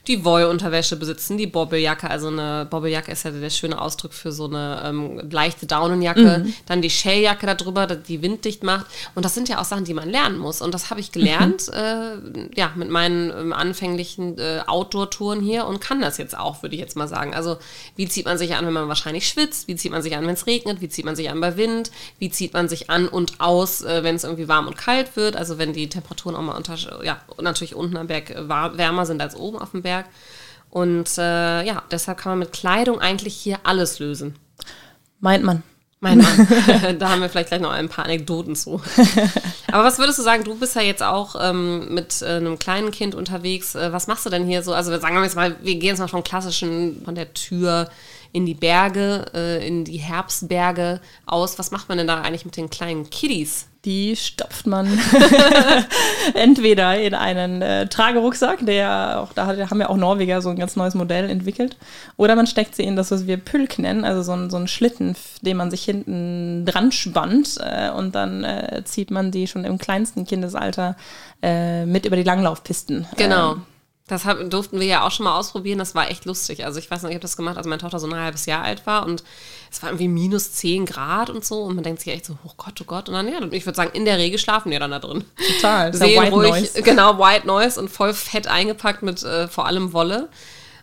[0.07, 2.09] die Wollunterwäsche besitzen, die Bobbeljacke.
[2.09, 6.43] Also eine Bobbeljacke ist ja der schöne Ausdruck für so eine ähm, leichte Daunenjacke.
[6.45, 6.53] Mhm.
[6.65, 8.87] Dann die Shelljacke darüber, die winddicht macht.
[9.15, 10.61] Und das sind ja auch Sachen, die man lernen muss muss.
[10.61, 11.73] Und das habe ich gelernt, mhm.
[11.73, 16.75] äh, ja, mit meinen ähm, anfänglichen äh, Outdoor-Touren hier und kann das jetzt auch, würde
[16.75, 17.33] ich jetzt mal sagen.
[17.33, 17.57] Also,
[17.95, 19.67] wie zieht man sich an, wenn man wahrscheinlich schwitzt?
[19.67, 20.81] Wie zieht man sich an, wenn es regnet?
[20.81, 21.91] Wie zieht man sich an bei Wind?
[22.19, 25.35] Wie zieht man sich an und aus, äh, wenn es irgendwie warm und kalt wird?
[25.35, 29.21] Also, wenn die Temperaturen auch mal unter, ja, natürlich unten am Berg äh, wärmer sind
[29.21, 30.05] als oben auf dem Berg.
[30.69, 34.35] Und äh, ja, deshalb kann man mit Kleidung eigentlich hier alles lösen.
[35.19, 35.63] Meint man.
[35.99, 36.47] Mein Mann.
[36.99, 38.81] da haben wir vielleicht gleich noch ein paar Anekdoten zu.
[39.71, 40.43] Aber was würdest du sagen?
[40.43, 43.75] Du bist ja jetzt auch ähm, mit äh, einem kleinen Kind unterwegs.
[43.75, 44.73] Äh, was machst du denn hier so?
[44.73, 47.89] Also sagen wir jetzt mal, wir gehen jetzt mal vom klassischen, von der Tür
[48.31, 51.57] in die Berge, äh, in die Herbstberge aus.
[51.59, 53.67] Was macht man denn da eigentlich mit den kleinen Kiddies?
[53.85, 54.87] Die stopft man
[56.33, 60.75] entweder in einen äh, Tragerucksack, der auch, da haben ja auch Norweger so ein ganz
[60.75, 61.77] neues Modell entwickelt,
[62.17, 64.67] oder man steckt sie in das, was wir Pülk nennen, also so ein, so ein
[64.67, 69.63] Schlitten, den man sich hinten dran spannt äh, und dann äh, zieht man die schon
[69.63, 70.97] im kleinsten Kindesalter
[71.41, 73.07] äh, mit über die Langlaufpisten.
[73.15, 73.53] Genau.
[73.53, 73.61] Ähm,
[74.07, 75.79] das hab, durften wir ja auch schon mal ausprobieren.
[75.79, 76.63] Das war echt lustig.
[76.65, 78.63] Also ich weiß noch, ich habe das gemacht, als meine Tochter so ein halbes Jahr
[78.63, 79.21] alt war und
[79.69, 82.51] es war irgendwie minus 10 Grad und so und man denkt sich echt so, oh
[82.55, 83.09] Gott, oh Gott.
[83.09, 85.25] Und dann, ja, ich würde sagen, in der Regel schlafen die dann da drin.
[85.55, 85.93] Total.
[85.93, 86.81] Sehen White ruhig, Noise.
[86.83, 90.29] genau, White Noise und voll fett eingepackt mit äh, vor allem Wolle.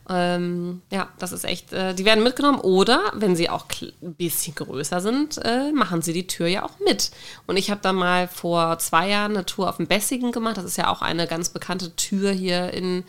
[0.08, 3.66] Ähm, ja, das ist echt, äh, die werden mitgenommen oder wenn sie auch
[4.02, 7.10] ein bisschen größer sind, äh, machen sie die Tür ja auch mit.
[7.46, 10.58] Und ich habe da mal vor zwei Jahren eine Tour auf dem Bessigen gemacht.
[10.58, 13.04] Das ist ja auch eine ganz bekannte Tür hier in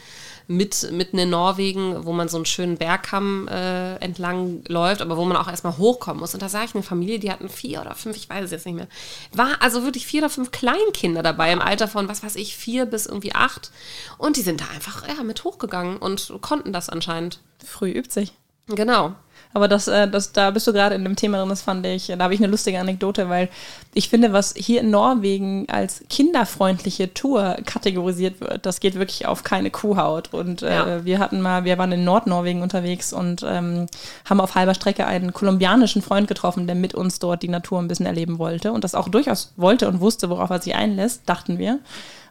[0.48, 5.26] mit, mitten in Norwegen, wo man so einen schönen Bergkamm äh, entlang läuft, aber wo
[5.26, 6.34] man auch erstmal hochkommen muss.
[6.34, 8.66] Und da sah ich eine Familie, die hatten vier oder fünf, ich weiß es jetzt
[8.66, 8.88] nicht mehr.
[9.34, 12.86] War also wirklich vier oder fünf Kleinkinder dabei im Alter von, was weiß ich, vier
[12.86, 13.72] bis irgendwie acht.
[14.18, 17.40] Und die sind da einfach ja, mit hochgegangen und konnten das anscheinend.
[17.66, 18.34] Früh übt sich.
[18.68, 19.16] Genau.
[19.56, 22.08] Aber das, äh, das, da bist du gerade in dem Thema drin, das fand ich,
[22.08, 23.48] da habe ich eine lustige Anekdote, weil
[23.94, 29.46] ich finde, was hier in Norwegen als kinderfreundliche Tour kategorisiert wird, das geht wirklich auf
[29.46, 30.34] keine Kuhhaut.
[30.34, 31.06] Und äh, ja.
[31.06, 33.88] wir hatten mal, wir waren in Nordnorwegen unterwegs und ähm,
[34.26, 37.88] haben auf halber Strecke einen kolumbianischen Freund getroffen, der mit uns dort die Natur ein
[37.88, 41.60] bisschen erleben wollte und das auch durchaus wollte und wusste, worauf er sich einlässt, dachten
[41.60, 41.80] wir.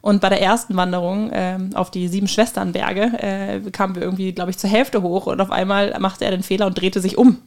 [0.04, 4.50] Und bei der ersten Wanderung äh, auf die Sieben Schwesternberge äh, kamen wir irgendwie, glaube
[4.50, 7.38] ich, zur Hälfte hoch und auf einmal machte er den Fehler und drehte sich um.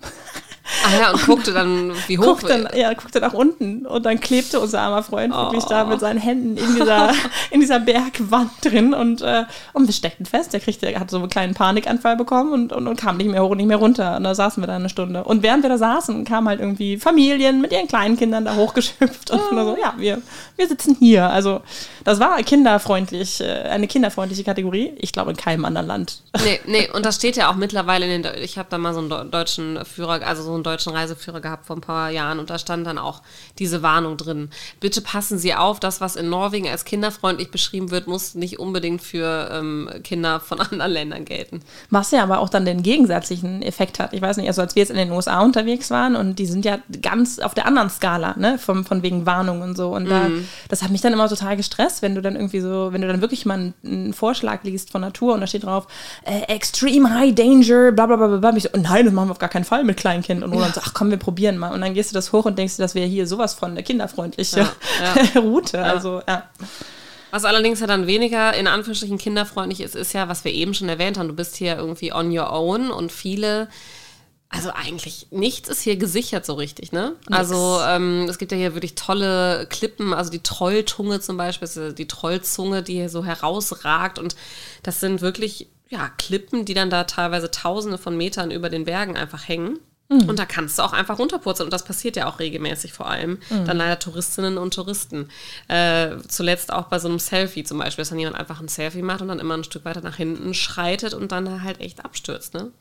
[0.86, 2.25] Ah ja, und guckte dann, wie hoch.
[2.25, 5.43] Guckte, ja, guckte nach unten und dann klebte unser armer Freund oh.
[5.43, 7.13] wirklich da mit seinen Händen in dieser,
[7.51, 10.53] in dieser Bergwand drin und, äh, und wir steckten fest.
[10.53, 13.51] Er kriegte, hat so einen kleinen Panikanfall bekommen und, und, und, kam nicht mehr hoch
[13.51, 14.17] und nicht mehr runter.
[14.17, 15.23] Und da saßen wir da eine Stunde.
[15.23, 19.32] Und während wir da saßen, kamen halt irgendwie Familien mit ihren kleinen Kindern da hochgeschöpft
[19.32, 19.56] und oh.
[19.56, 20.21] so, ja, wir,
[20.58, 21.30] wir sitzen hier.
[21.30, 21.62] Also,
[22.03, 24.93] das war kinderfreundlich, äh, eine kinderfreundliche Kategorie.
[24.97, 26.21] Ich glaube, in keinem anderen Land.
[26.43, 28.99] Nee, nee, und das steht ja auch mittlerweile in den, ich habe da mal so
[28.99, 32.60] einen deutschen Führer, also so einen deutschen Reiseführer gehabt vor ein paar Jahren und da
[32.60, 33.22] stand dann auch
[33.60, 34.50] diese Warnung drin.
[34.80, 39.02] Bitte passen Sie auf, das, was in Norwegen als kinderfreundlich beschrieben wird, muss nicht unbedingt
[39.02, 41.62] für ähm, Kinder von anderen Ländern gelten.
[41.89, 44.13] Was ja aber auch dann den gegensätzlichen Effekt hat.
[44.13, 46.65] Ich weiß nicht, also als wir jetzt in den USA unterwegs waren und die sind
[46.65, 49.89] ja ganz auf der anderen Skala, ne, von, von wegen Warnung und so.
[49.89, 50.48] Und da, mhm.
[50.70, 53.22] das hat mich dann immer total gestresst, wenn du dann irgendwie so, wenn du dann
[53.22, 55.88] wirklich mal einen, einen Vorschlag liest von Natur und da steht drauf,
[56.26, 58.56] äh, Extreme High Danger, bla bla bla bla.
[58.56, 60.43] Ich so, oh nein, das machen wir auf gar keinen Fall mit Kleinkind.
[60.47, 60.81] Und Roland ja.
[60.81, 61.73] so, ach komm, wir probieren mal.
[61.73, 64.60] Und dann gehst du das hoch und denkst, das wäre hier sowas von der kinderfreundliche
[64.60, 65.39] ja.
[65.41, 65.83] Route.
[65.83, 66.49] Also, ja.
[67.31, 70.89] Was allerdings ja dann weniger in Anführungsstrichen kinderfreundlich ist, ist ja, was wir eben schon
[70.89, 73.67] erwähnt haben, du bist hier irgendwie on your own und viele
[74.49, 77.15] also eigentlich nichts ist hier gesichert so richtig, ne?
[77.27, 77.38] Nix.
[77.38, 82.07] Also ähm, es gibt ja hier wirklich tolle Klippen, also die Trolltunge zum Beispiel, die
[82.07, 84.38] Trollzunge, die hier so herausragt und
[84.83, 89.17] das sind wirklich ja Klippen, die dann da teilweise Tausende von Metern über den Bergen
[89.17, 89.79] einfach hängen.
[90.10, 90.30] Mhm.
[90.30, 91.67] Und da kannst du auch einfach runterpurzeln.
[91.67, 93.39] Und das passiert ja auch regelmäßig vor allem.
[93.50, 93.65] Mhm.
[93.65, 95.30] Dann leider Touristinnen und Touristen.
[95.67, 99.02] Äh, zuletzt auch bei so einem Selfie zum Beispiel, dass dann jemand einfach ein Selfie
[99.02, 102.54] macht und dann immer ein Stück weiter nach hinten schreitet und dann halt echt abstürzt.
[102.54, 102.72] Ne?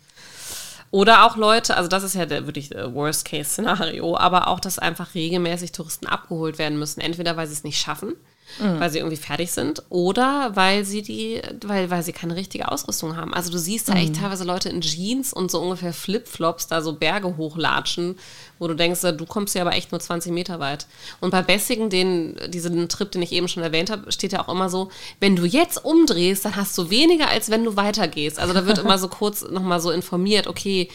[0.92, 5.14] Oder auch Leute, also das ist ja der wirklich äh, Worst-Case-Szenario, aber auch, dass einfach
[5.14, 7.00] regelmäßig Touristen abgeholt werden müssen.
[7.00, 8.14] Entweder weil sie es nicht schaffen
[8.58, 8.80] mhm.
[8.80, 13.16] weil sie irgendwie fertig sind oder weil sie die, weil, weil sie keine richtige Ausrüstung
[13.16, 13.34] haben.
[13.34, 14.20] Also du siehst da echt mhm.
[14.20, 18.16] teilweise Leute in Jeans und so ungefähr Flipflops da so Berge hochlatschen,
[18.58, 20.86] wo du denkst, du kommst ja aber echt nur 20 Meter weit.
[21.20, 24.52] Und bei Bessigen, den, diesen Trip, den ich eben schon erwähnt habe, steht ja auch
[24.52, 28.38] immer so, wenn du jetzt umdrehst, dann hast du weniger, als wenn du weitergehst.
[28.38, 30.88] Also da wird immer so kurz nochmal so informiert, okay,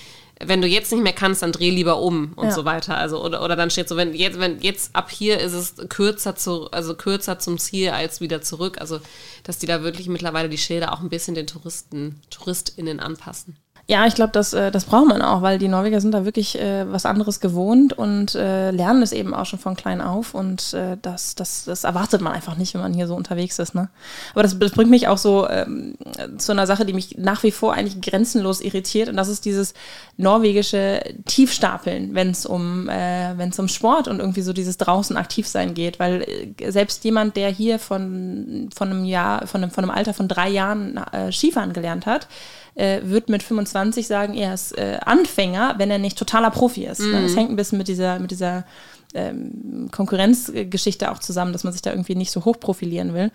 [0.46, 2.52] wenn du jetzt nicht mehr kannst, dann dreh lieber um und ja.
[2.52, 2.98] so weiter.
[2.98, 6.36] Also, oder, oder dann steht so, wenn jetzt, wenn jetzt ab hier ist es kürzer
[6.36, 8.80] zu, also kürzer zum Ziel als wieder zurück.
[8.80, 9.00] Also,
[9.44, 13.58] dass die da wirklich mittlerweile die Schilder auch ein bisschen den Touristen, TouristInnen anpassen.
[13.92, 16.58] Ja, ich glaube, das, äh, das braucht man auch, weil die Norweger sind da wirklich
[16.58, 20.74] äh, was anderes gewohnt und äh, lernen es eben auch schon von klein auf und
[20.74, 23.76] äh, das, das, das erwartet man einfach nicht, wenn man hier so unterwegs ist.
[23.76, 23.90] Ne?
[24.32, 25.96] Aber das, das bringt mich auch so ähm,
[26.38, 29.74] zu einer Sache, die mich nach wie vor eigentlich grenzenlos irritiert und das ist dieses
[30.16, 35.50] norwegische Tiefstapeln, wenn es um, äh, wenn's um Sport und irgendwie so dieses draußen aktiv
[35.50, 39.84] sein geht, weil äh, selbst jemand, der hier von, von einem Jahr, von einem, von
[39.84, 42.30] einem Alter von drei Jahren äh, Skifahren gelernt hat,
[42.76, 47.02] äh, wird mit 25 sagen, er ist äh, Anfänger, wenn er nicht totaler Profi ist.
[47.02, 47.24] Mhm.
[47.24, 48.66] Das hängt ein bisschen mit dieser, mit dieser
[49.14, 53.32] ähm, Konkurrenzgeschichte auch zusammen, dass man sich da irgendwie nicht so hoch profilieren will.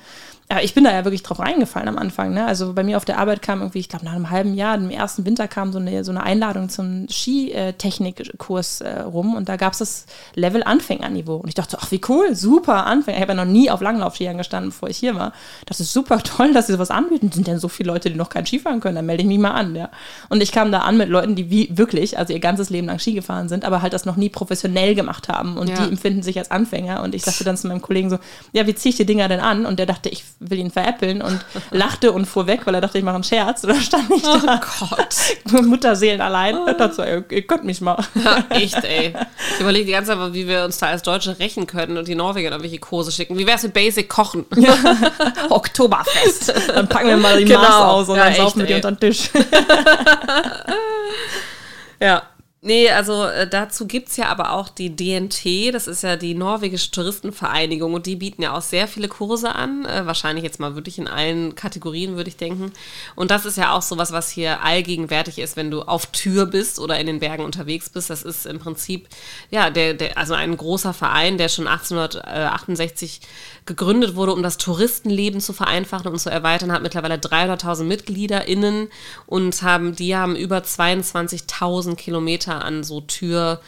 [0.49, 2.33] Aber ich bin da ja wirklich drauf reingefallen am Anfang.
[2.33, 2.47] Ne?
[2.47, 4.91] Also bei mir auf der Arbeit kam irgendwie, ich glaube, nach einem halben Jahr, im
[4.91, 9.73] ersten Winter kam so eine, so eine Einladung zum Skitechnikkurs äh, rum und da gab
[9.73, 11.37] es das Level Anfängerniveau.
[11.37, 13.17] Und ich dachte, ach, wie cool, super Anfänger.
[13.17, 15.33] Ich habe ja noch nie auf Langlaufskiern gestanden, bevor ich hier war.
[15.67, 17.33] Das ist super toll, dass sie sowas anbieten.
[17.33, 18.95] Sind denn so viele Leute, die noch kein Skifahren können?
[18.95, 19.75] Dann melde ich mich mal an.
[19.75, 19.91] Ja.
[20.29, 23.01] Und ich kam da an mit Leuten, die wie wirklich, also ihr ganzes Leben lang
[23.01, 25.57] Ski gefahren sind, aber halt das noch nie professionell gemacht haben.
[25.59, 25.77] Und ja.
[25.77, 27.03] die empfinden sich als Anfänger.
[27.03, 28.19] Und ich sagte dann zu meinem Kollegen so,
[28.53, 29.67] ja, wie ziehe ich die Dinger denn an?
[29.67, 32.99] Und der dachte, ich will ihn veräppeln und lachte und fuhr weg, weil er dachte,
[32.99, 33.65] ich mache einen Scherz.
[33.65, 34.61] Und dann stand ich oh da.
[34.61, 35.63] Gott.
[35.65, 36.57] Mutterseelen allein.
[36.57, 37.97] Und dachte so, ey, ihr könnt mich mal.
[38.15, 39.15] Ja, echt, ey.
[39.55, 42.15] Ich überlege die ganze Zeit, wie wir uns da als Deutsche rächen können und die
[42.15, 43.39] Norweger irgendwelche Kurse schicken.
[43.39, 44.45] Wie wäre es mit Basic Kochen?
[44.57, 44.77] Ja.
[45.51, 46.53] Oktoberfest.
[46.69, 47.61] Dann packen wir mal die genau.
[47.61, 49.31] Maß aus und ja, dann saufen wir die unter den Tisch.
[52.01, 52.23] ja.
[52.67, 56.35] Nee, also äh, dazu gibt es ja aber auch die DNT, das ist ja die
[56.35, 60.75] norwegische Touristenvereinigung und die bieten ja auch sehr viele Kurse an, äh, wahrscheinlich jetzt mal
[60.75, 62.73] wirklich in allen Kategorien, würde ich denken.
[63.15, 66.81] Und das ist ja auch sowas, was hier allgegenwärtig ist, wenn du auf Tür bist
[66.81, 68.11] oder in den Bergen unterwegs bist.
[68.11, 69.07] Das ist im Prinzip,
[69.53, 73.21] ja, der, der, also ein großer Verein, der schon 1868
[73.65, 78.89] gegründet wurde, um das Touristenleben zu vereinfachen und zu erweitern, hat mittlerweile 300.000 MitgliederInnen
[79.27, 83.61] und haben, die haben über 22.000 Kilometer an so Türwegen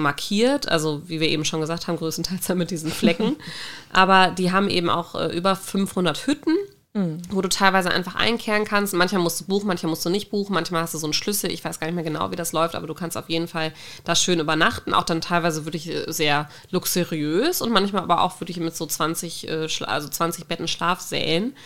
[0.00, 0.68] markiert.
[0.68, 3.36] Also, wie wir eben schon gesagt haben, größtenteils mit diesen Flecken.
[3.92, 6.56] Aber die haben eben auch äh, über 500 Hütten
[6.94, 7.22] Mhm.
[7.30, 8.92] Wo du teilweise einfach einkehren kannst.
[8.92, 10.52] Manchmal musst du buchen, manchmal musst du nicht buchen.
[10.52, 11.50] Manchmal hast du so einen Schlüssel.
[11.50, 13.72] Ich weiß gar nicht mehr genau, wie das läuft, aber du kannst auf jeden Fall
[14.04, 14.92] da schön übernachten.
[14.92, 19.48] Auch dann teilweise wirklich äh, sehr luxuriös und manchmal aber auch wirklich mit so 20,
[19.48, 21.56] äh, also 20 Betten Schlafsälen.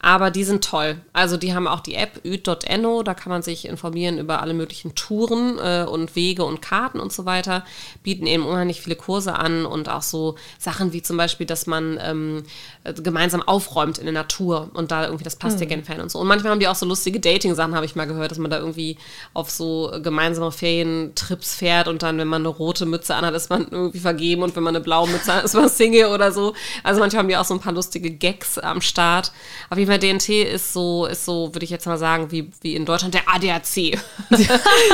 [0.00, 1.00] Aber die sind toll.
[1.12, 4.96] Also die haben auch die App üd.no, da kann man sich informieren über alle möglichen
[4.96, 7.64] Touren äh, und Wege und Karten und so weiter.
[8.02, 12.00] Bieten eben unheimlich viele Kurse an und auch so Sachen wie zum Beispiel, dass man
[12.02, 12.42] ähm,
[12.82, 15.84] gemeinsam aufräumt in der Natur und da irgendwie das passt ja mhm.
[15.84, 16.18] Fan und so.
[16.18, 18.58] Und manchmal haben die auch so lustige Dating-Sachen, habe ich mal gehört, dass man da
[18.58, 18.96] irgendwie
[19.34, 23.66] auf so gemeinsame Ferientrips fährt und dann, wenn man eine rote Mütze anhat, ist man
[23.70, 26.54] irgendwie vergeben und wenn man eine blaue Mütze hat, ist man Single oder so.
[26.82, 29.32] Also manchmal haben die auch so ein paar lustige Gags am Start.
[29.70, 32.74] Auf jeden Fall DNT ist so, ist so, würde ich jetzt mal sagen, wie, wie
[32.74, 33.98] in Deutschland der ADAC.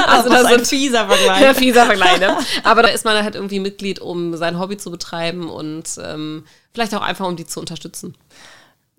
[0.07, 1.38] also das ist ein fieser Vergleich.
[1.49, 2.37] Ja, fieser Vergleich, ne?
[2.64, 6.95] Aber da ist man halt irgendwie Mitglied, um sein Hobby zu betreiben und ähm, vielleicht
[6.95, 8.14] auch einfach, um die zu unterstützen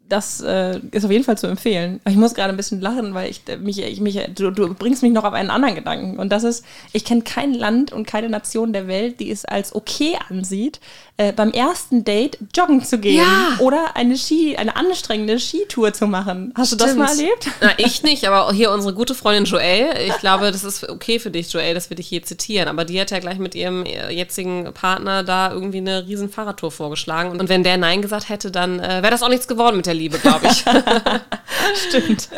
[0.09, 2.01] das äh, ist auf jeden Fall zu empfehlen.
[2.07, 5.13] Ich muss gerade ein bisschen lachen, weil ich mich, ich mich du, du, bringst mich
[5.13, 6.17] noch auf einen anderen Gedanken.
[6.17, 9.73] Und das ist, ich kenne kein Land und keine Nation der Welt, die es als
[9.73, 10.79] okay ansieht,
[11.19, 13.57] äh, beim ersten Date joggen zu gehen ja.
[13.59, 16.53] oder eine Ski, eine anstrengende Skitour zu machen.
[16.55, 16.81] Hast Stimmt.
[16.81, 17.47] du das mal erlebt?
[17.59, 21.29] Na, ich nicht, aber hier unsere gute Freundin Joelle, ich glaube, das ist okay für
[21.29, 22.69] dich, Joelle, dass wir dich hier zitieren.
[22.69, 26.71] Aber die hat ja gleich mit ihrem äh, jetzigen Partner da irgendwie eine riesen Fahrradtour
[26.71, 27.37] vorgeschlagen.
[27.37, 29.95] Und wenn der Nein gesagt hätte, dann äh, wäre das auch nichts geworden mit der
[29.95, 30.63] Liebe, glaube ich.
[31.89, 32.29] Stimmt.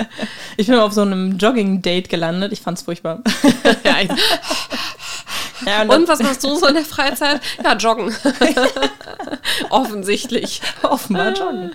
[0.58, 2.52] Ich bin auf so einem Jogging-Date gelandet.
[2.52, 3.22] Ich fand es furchtbar.
[3.84, 3.96] ja,
[5.66, 7.42] ja, und, und was machst du so in der Freizeit?
[7.64, 8.14] Ja, joggen.
[9.70, 10.62] Offensichtlich.
[10.84, 11.72] Offenbar joggen.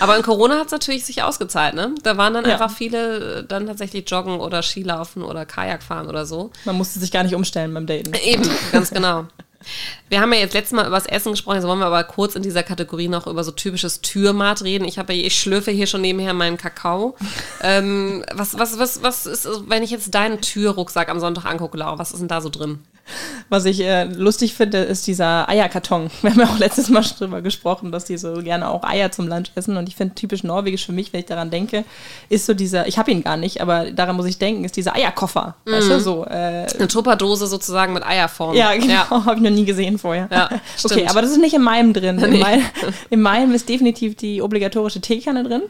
[0.00, 1.94] Aber in Corona hat es natürlich sich ausgezahlt, ne?
[2.02, 2.52] Da waren dann ja.
[2.52, 6.50] einfach viele äh, dann tatsächlich joggen oder Skilaufen oder Kajak fahren oder so.
[6.64, 8.12] Man musste sich gar nicht umstellen beim Daten.
[8.14, 9.26] Eben, ganz genau.
[10.08, 12.36] Wir haben ja jetzt letztes Mal über das Essen gesprochen, jetzt wollen wir aber kurz
[12.36, 14.86] in dieser Kategorie noch über so typisches Türmat reden.
[14.86, 17.16] Ich habe ich schlürfe hier schon nebenher meinen Kakao.
[17.62, 21.98] ähm, was, was, was, was ist, wenn ich jetzt deinen Türrucksack am Sonntag angucke, Laura,
[21.98, 22.80] was ist denn da so drin?
[23.48, 26.10] Was ich äh, lustig finde, ist dieser Eierkarton.
[26.22, 29.10] Wir haben ja auch letztes Mal schon drüber gesprochen, dass die so gerne auch Eier
[29.10, 29.76] zum Lunch essen.
[29.76, 31.84] Und ich finde typisch norwegisch für mich, wenn ich daran denke,
[32.28, 34.94] ist so dieser, ich habe ihn gar nicht, aber daran muss ich denken, ist dieser
[34.94, 35.56] Eierkoffer.
[35.64, 35.72] Mhm.
[35.72, 36.00] Weißt du, mhm.
[36.00, 36.24] so.
[36.24, 38.54] Äh, Eine Tupperdose sozusagen mit Eierform.
[38.54, 38.88] Ja, genau.
[38.88, 39.10] Ja.
[39.24, 40.28] habe ich noch nie gesehen vorher.
[40.30, 40.48] Ja,
[40.84, 42.18] okay, aber das ist nicht in meinem drin.
[42.18, 42.38] In, nee.
[42.38, 42.62] mein,
[43.10, 45.62] in meinem ist definitiv die obligatorische Teekanne drin.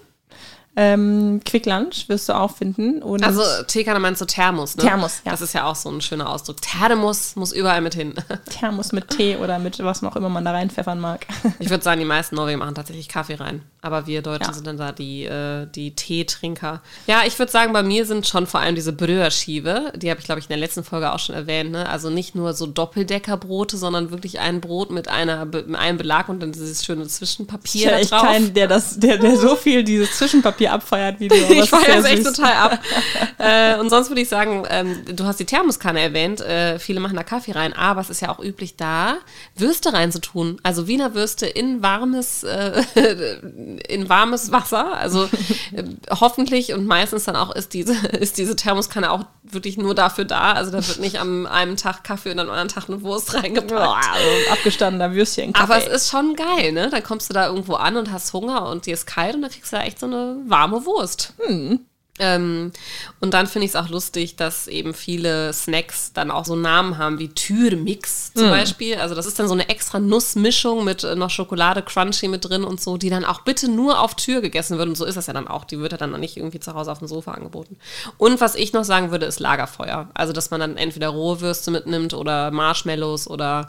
[0.81, 3.03] Ähm, Quick Lunch wirst du auch finden.
[3.03, 4.85] Und also Teekanne meinst du Thermos, ne?
[4.85, 5.33] Thermos, ja.
[5.33, 6.63] Das ist ja auch so ein schöner Ausdruck.
[6.63, 8.15] Thermos muss überall mit hin.
[8.51, 11.27] Thermos mit Tee oder mit was auch immer man da reinpfeffern mag.
[11.59, 13.63] Ich würde sagen, die meisten Norweger machen tatsächlich Kaffee rein.
[13.83, 14.53] Aber wir Deutschen ja.
[14.53, 16.81] sind dann da die, äh, die Teetrinker.
[17.09, 19.93] Ja, ich würde sagen, bei mir sind schon vor allem diese Bröerschiebe.
[19.97, 21.73] Die habe ich, glaube ich, in der letzten Folge auch schon erwähnt.
[21.73, 21.89] Ne?
[21.89, 26.41] Also nicht nur so Doppeldeckerbrote, sondern wirklich ein Brot mit, einer, mit einem Belag und
[26.41, 27.99] dann dieses schöne Zwischenpapier.
[27.99, 31.35] Ich da echt keinen, der, das, der, der so viel dieses Zwischenpapier abfeiert wie du.
[31.51, 32.79] ich feiere es echt total ab.
[33.39, 36.41] äh, und sonst würde ich sagen, ähm, du hast die Thermoskanne erwähnt.
[36.41, 39.17] Äh, viele machen da Kaffee rein, aber es ist ja auch üblich, da
[39.57, 40.59] Würste reinzutun.
[40.63, 44.97] Also Wiener Würste in warmes, äh, in, in warmes Wasser.
[44.97, 45.25] Also
[45.73, 50.25] äh, hoffentlich und meistens dann auch ist diese, ist diese Thermoskanne auch wirklich nur dafür
[50.25, 50.53] da.
[50.53, 53.69] Also da wird nicht am einem Tag Kaffee und am anderen Tag eine Wurst reingepackt.
[53.69, 55.53] Boah, also abgestandener Würstchen.
[55.53, 55.73] Kaffee.
[55.73, 56.91] Aber es ist schon geil, ne?
[56.91, 59.51] Dann kommst du da irgendwo an und hast Hunger und dir ist kalt und dann
[59.51, 61.35] kriegst du da echt so eine warme Wurst.
[61.39, 61.81] Hm.
[62.19, 62.73] Ähm,
[63.21, 66.99] und dann finde ich es auch lustig, dass eben viele Snacks dann auch so Namen
[66.99, 68.51] haben wie Türmix zum mm.
[68.51, 68.95] Beispiel.
[68.97, 72.65] Also das ist dann so eine extra Nussmischung mit äh, noch Schokolade Crunchy mit drin
[72.65, 74.89] und so, die dann auch bitte nur auf Tür gegessen wird.
[74.89, 75.65] Und so ist das ja dann auch.
[75.65, 77.77] Die wird ja dann nicht irgendwie zu Hause auf dem Sofa angeboten.
[78.17, 80.11] Und was ich noch sagen würde, ist Lagerfeuer.
[80.15, 83.69] Also dass man dann entweder rohe Würste mitnimmt oder Marshmallows oder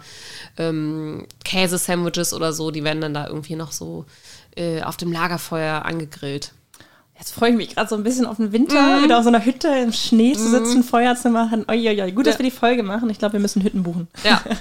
[0.58, 2.72] ähm, Käsesandwiches oder so.
[2.72, 4.06] Die werden dann da irgendwie noch so
[4.56, 6.54] äh, auf dem Lagerfeuer angegrillt.
[7.20, 9.04] Jetzt freue ich mich gerade so ein bisschen auf den Winter, mm.
[9.04, 10.84] wieder auf so einer Hütte im Schnee zu sitzen, mm.
[10.84, 11.66] Feuer zu machen.
[11.70, 12.14] Uiuiui.
[12.14, 12.40] Gut, dass ja.
[12.40, 13.10] wir die Folge machen.
[13.10, 14.08] Ich glaube, wir müssen Hütten buchen.
[14.24, 14.42] Ja.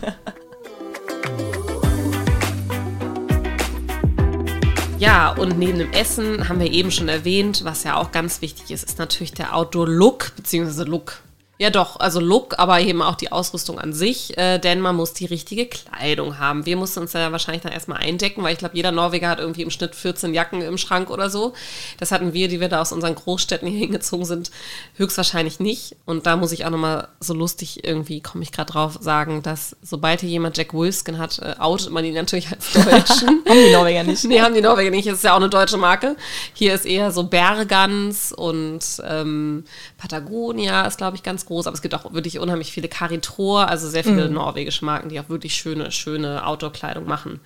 [4.98, 8.72] Ja, und neben dem Essen haben wir eben schon erwähnt, was ja auch ganz wichtig
[8.72, 11.20] ist, ist natürlich der Outdoor-Look, beziehungsweise Look
[11.60, 15.12] ja, doch, also Look, aber eben auch die Ausrüstung an sich, äh, denn man muss
[15.12, 16.66] die richtige Kleidung haben.
[16.66, 19.62] Wir mussten uns ja wahrscheinlich dann erstmal eindecken, weil ich glaube, jeder Norweger hat irgendwie
[19.62, 21.54] im Schnitt 14 Jacken im Schrank oder so.
[21.98, 24.52] Das hatten wir, die wir da aus unseren Großstädten hier hingezogen sind,
[24.94, 25.96] höchstwahrscheinlich nicht.
[26.04, 29.74] Und da muss ich auch nochmal so lustig irgendwie, komme ich gerade drauf, sagen, dass
[29.82, 33.28] sobald hier jemand Jack Wolfskin hat, äh, outet man ihn natürlich als Deutschen.
[33.48, 34.22] haben die Norweger nicht.
[34.26, 35.08] Nee, haben die Norweger nicht.
[35.08, 36.14] Das ist ja auch eine deutsche Marke.
[36.54, 39.64] Hier ist eher so Bergans und ähm,
[39.96, 43.88] Patagonia ist, glaube ich, ganz groß, aber es gibt auch wirklich unheimlich viele Caritror, also
[43.88, 44.32] sehr viele mm.
[44.32, 47.40] norwegische Marken, die auch wirklich schöne, schöne Outdoor-Kleidung machen.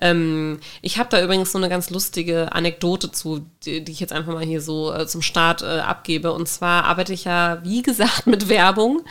[0.00, 4.12] Ähm, ich habe da übrigens so eine ganz lustige Anekdote zu, die, die ich jetzt
[4.12, 6.32] einfach mal hier so äh, zum Start äh, abgebe.
[6.32, 9.04] Und zwar arbeite ich ja, wie gesagt, mit Werbung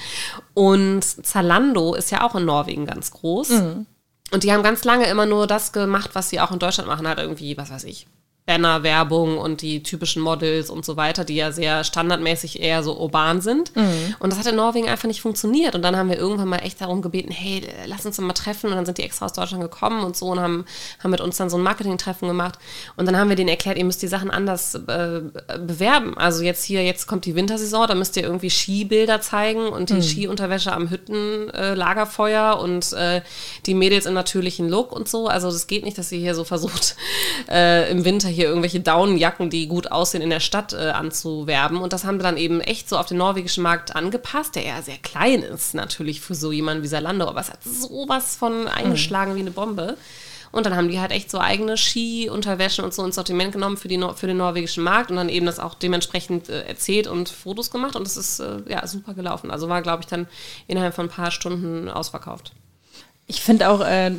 [0.54, 3.50] und Zalando ist ja auch in Norwegen ganz groß.
[3.50, 3.86] Mm.
[4.32, 7.08] Und die haben ganz lange immer nur das gemacht, was sie auch in Deutschland machen,
[7.08, 8.08] halt irgendwie, was weiß ich,
[8.46, 13.40] Banner-Werbung und die typischen Models und so weiter, die ja sehr standardmäßig eher so urban
[13.40, 13.74] sind.
[13.74, 14.16] Mhm.
[14.20, 15.76] Und das hat in Norwegen einfach nicht funktioniert.
[15.76, 18.70] Und dann haben wir irgendwann mal echt darum gebeten, hey, lass uns mal treffen.
[18.70, 20.66] Und dann sind die extra aus Deutschland gekommen und so und haben,
[21.02, 22.60] haben mit uns dann so ein Marketing-Treffen gemacht.
[22.98, 25.22] Und dann haben wir denen erklärt, ihr müsst die Sachen anders äh,
[25.66, 26.18] bewerben.
[26.18, 29.96] Also jetzt hier, jetzt kommt die Wintersaison, da müsst ihr irgendwie Skibilder zeigen und die
[29.96, 30.02] mhm.
[30.02, 33.22] Skiunterwäsche am Hüttenlagerfeuer äh, und äh,
[33.66, 35.28] die Mädels im natürlichen Look und so.
[35.28, 36.98] Also das geht nicht, dass ihr hier so versucht,
[37.50, 41.78] äh, im Winter hier irgendwelche Daunenjacken, die gut aussehen, in der Stadt äh, anzuwerben.
[41.78, 44.82] Und das haben wir dann eben echt so auf den norwegischen Markt angepasst, der ja
[44.82, 49.34] sehr klein ist, natürlich für so jemanden wie Salando, aber es hat sowas von eingeschlagen
[49.34, 49.36] mhm.
[49.36, 49.98] wie eine Bombe.
[50.54, 53.88] Und dann haben die halt echt so eigene Ski-Unterwäschen und so ins Sortiment genommen für,
[53.88, 57.72] die für den norwegischen Markt und dann eben das auch dementsprechend äh, erzählt und Fotos
[57.72, 57.96] gemacht.
[57.96, 59.50] Und es ist äh, ja super gelaufen.
[59.50, 60.28] Also war, glaube ich, dann
[60.68, 62.54] innerhalb von ein paar Stunden ausverkauft.
[63.26, 64.12] Ich finde auch äh,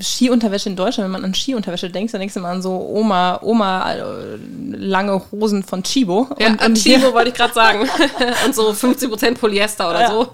[0.00, 3.40] Skiunterwäsche in Deutschland, wenn man an Skiunterwäsche denkt, dann denkst du immer an so Oma,
[3.42, 4.38] Oma äh,
[4.76, 6.28] lange Hosen von Chibo.
[6.38, 7.80] Ja, und, an Chibo wollte ich gerade sagen.
[8.46, 10.10] und so 50% Polyester oder ja.
[10.10, 10.28] so.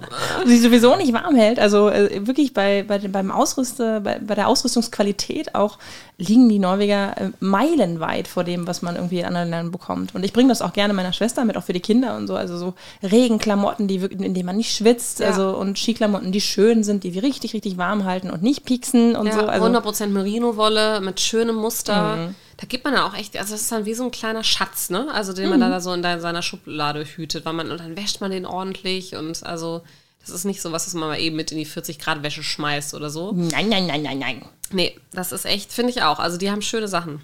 [0.46, 1.58] Die sowieso nicht warm hält.
[1.58, 5.78] Also äh, wirklich bei, bei, beim Ausrüste, bei, bei der Ausrüstungsqualität auch
[6.20, 10.16] liegen die Norweger äh, meilenweit vor dem, was man irgendwie in anderen Ländern bekommt.
[10.16, 12.34] Und ich bringe das auch gerne meiner Schwester mit, auch für die Kinder und so.
[12.34, 15.28] Also so Regenklamotten, die wirklich, in denen man nicht schwitzt, ja.
[15.28, 19.28] also und Skiklamotten, die schön sind, die richtig, richtig warm halten und nicht pieksen und
[19.28, 19.46] ja, so.
[19.46, 22.16] Also 100% Merino-Wolle mit schönem Muster.
[22.16, 22.34] Mhm.
[22.56, 24.90] Da gibt man ja auch echt, also das ist dann wie so ein kleiner Schatz,
[24.90, 25.06] ne?
[25.12, 25.70] Also den man mhm.
[25.70, 29.46] da so in seiner Schublade hütet, weil man, und dann wäscht man den ordentlich und
[29.46, 29.82] also
[30.28, 32.42] das ist nicht so was, was man mal eben mit in die 40 Grad Wäsche
[32.42, 33.32] schmeißt oder so.
[33.32, 34.44] Nein, nein, nein, nein, nein.
[34.70, 36.18] Nee, das ist echt, finde ich auch.
[36.18, 37.22] Also die haben schöne Sachen.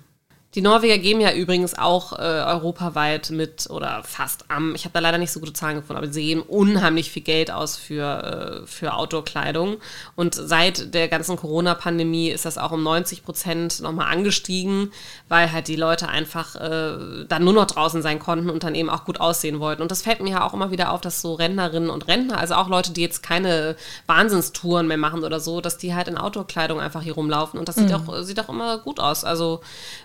[0.55, 5.01] Die Norweger geben ja übrigens auch äh, europaweit mit oder fast am, ich habe da
[5.01, 8.67] leider nicht so gute Zahlen gefunden, aber sie geben unheimlich viel Geld aus für, äh,
[8.67, 9.79] für Outdoor-Kleidung.
[10.15, 14.93] Und seit der ganzen Corona-Pandemie ist das auch um 90 Prozent nochmal angestiegen,
[15.29, 18.91] weil halt die Leute einfach äh, dann nur noch draußen sein konnten und dann eben
[18.91, 19.83] auch gut aussehen wollten.
[19.83, 22.55] Und das fällt mir ja auch immer wieder auf, dass so Rentnerinnen und Rentner, also
[22.55, 23.75] auch Leute, die jetzt keine
[24.07, 27.59] Wahnsinnstouren mehr machen oder so, dass die halt in Outdoor-Kleidung einfach hier rumlaufen.
[27.59, 27.89] Und das mhm.
[27.89, 29.25] sieht, auch, sieht auch immer gut aus.
[29.25, 29.61] Also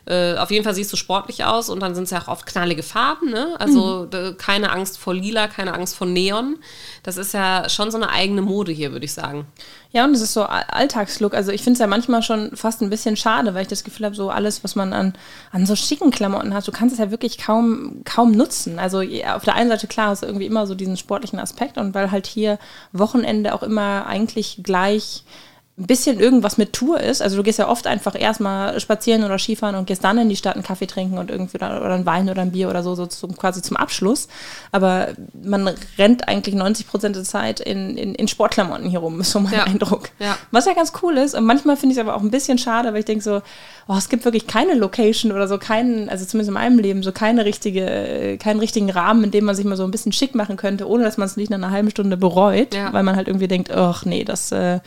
[0.05, 2.45] äh, auf jeden Fall siehst du sportlich aus und dann sind es ja auch oft
[2.45, 3.55] knallige Farben, ne?
[3.59, 4.37] Also mhm.
[4.37, 6.57] keine Angst vor Lila, keine Angst vor Neon.
[7.03, 9.45] Das ist ja schon so eine eigene Mode hier, würde ich sagen.
[9.91, 11.33] Ja, und es ist so Alltagslook.
[11.33, 14.05] Also ich finde es ja manchmal schon fast ein bisschen schade, weil ich das Gefühl
[14.05, 15.13] habe, so alles, was man an,
[15.51, 18.77] an so schicken Klamotten hat, du kannst es ja wirklich kaum, kaum nutzen.
[18.77, 21.95] Also auf der einen Seite klar hast du irgendwie immer so diesen sportlichen Aspekt und
[21.95, 22.59] weil halt hier
[22.91, 25.23] Wochenende auch immer eigentlich gleich
[25.79, 27.21] ein bisschen irgendwas mit Tour ist.
[27.21, 30.35] Also du gehst ja oft einfach erstmal spazieren oder Skifahren und gehst dann in die
[30.35, 32.95] Stadt einen Kaffee trinken und irgendwie oder, oder einen Wein oder ein Bier oder so,
[32.95, 34.27] so zum, quasi zum Abschluss.
[34.73, 35.09] Aber
[35.41, 39.39] man rennt eigentlich 90 Prozent der Zeit in, in, in Sportklamotten hier rum, ist so
[39.39, 39.63] mein Ja.
[39.63, 40.09] Eindruck.
[40.19, 40.37] Ja.
[40.51, 41.33] Was ja ganz cool ist.
[41.33, 43.41] Und manchmal finde ich es aber auch ein bisschen schade, weil ich denke so,
[43.87, 47.11] oh, es gibt wirklich keine Location oder so keinen, also zumindest in meinem Leben, so
[47.13, 50.57] keine richtige, keinen richtigen Rahmen, in dem man sich mal so ein bisschen schick machen
[50.57, 52.91] könnte, ohne dass man es nicht nach einer halben Stunde bereut, Ja.
[52.93, 54.79] weil man halt irgendwie denkt, ach nee, das, äh,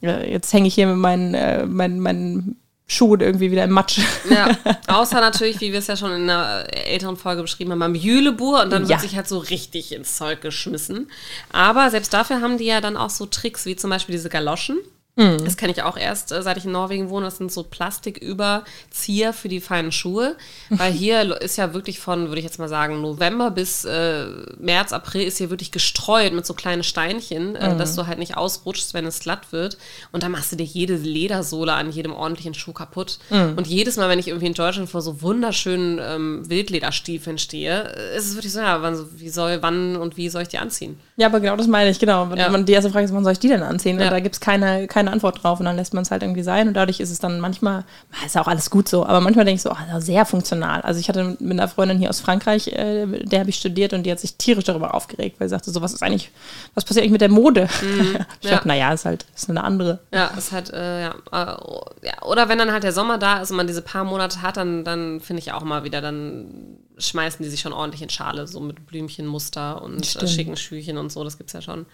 [0.00, 4.00] jetzt hänge ich hier mit meinen, äh, meinen, meinen Schuhen irgendwie wieder im Matsch.
[4.30, 4.48] Ja,
[4.86, 8.62] außer natürlich, wie wir es ja schon in einer älteren Folge beschrieben haben, am Jülebur
[8.62, 8.88] und dann Ja.
[8.90, 11.10] wird sich halt so richtig ins Zeug geschmissen.
[11.52, 14.78] Aber selbst dafür haben die ja dann auch so Tricks, wie zum Beispiel diese Galoschen.
[15.18, 15.44] Mhm.
[15.44, 17.26] Das kenne ich auch erst, äh, seit ich in Norwegen wohne.
[17.26, 20.36] Das sind so Plastiküberzieher für die feinen Schuhe.
[20.70, 24.26] Weil hier ist ja wirklich von, würde ich jetzt mal sagen, November bis äh,
[24.58, 27.78] März, April ist hier wirklich gestreut mit so kleinen Steinchen, äh, Mhm.
[27.78, 29.76] dass du halt nicht ausrutschst, wenn es glatt wird.
[30.12, 33.18] Und dann machst du dir jede Ledersohle an jedem ordentlichen Schuh kaputt.
[33.30, 33.54] Mhm.
[33.56, 38.16] Und jedes Mal, wenn ich irgendwie in Deutschland vor so wunderschönen ähm, Wildlederstiefeln stehe, äh,
[38.16, 40.98] ist es wirklich so, ja, wann, wie soll, wann und wie soll ich die anziehen?
[41.16, 42.30] Ja, aber genau das meine ich, genau.
[42.30, 42.48] Wenn Ja.
[42.48, 43.98] man die erste Frage ist, wann soll ich die denn anziehen?
[43.98, 44.06] Ja.
[44.06, 46.42] Und da gibt es keine, keine Antwort drauf und dann lässt man es halt irgendwie
[46.42, 47.84] sein und dadurch ist es dann manchmal,
[48.24, 50.80] ist ja auch alles gut so, aber manchmal denke ich so, ah, sehr funktional.
[50.82, 54.04] Also ich hatte mit einer Freundin hier aus Frankreich, äh, der habe ich studiert und
[54.04, 56.30] die hat sich tierisch darüber aufgeregt, weil sie sagte, so was ist eigentlich,
[56.74, 57.68] was passiert eigentlich mit der Mode?
[58.40, 58.56] ich ja.
[58.56, 60.00] dachte, naja, ist halt, ist eine andere.
[60.12, 61.84] Ja, ist halt, äh, ja, äh, oh.
[62.26, 64.84] Oder wenn dann halt der Sommer da ist und man diese paar Monate hat, dann,
[64.84, 68.60] dann finde ich auch mal wieder, dann schmeißen die sich schon ordentlich in Schale, so
[68.60, 70.30] mit Blümchenmuster und äh, Stimmt.
[70.30, 71.86] schicken Schüchen und so, das gibt's ja schon.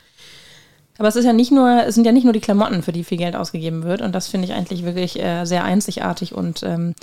[0.99, 3.05] Aber es ist ja nicht nur, es sind ja nicht nur die Klamotten, für die
[3.05, 4.01] viel Geld ausgegeben wird.
[4.01, 6.95] Und das finde ich eigentlich wirklich äh, sehr einzigartig und ähm,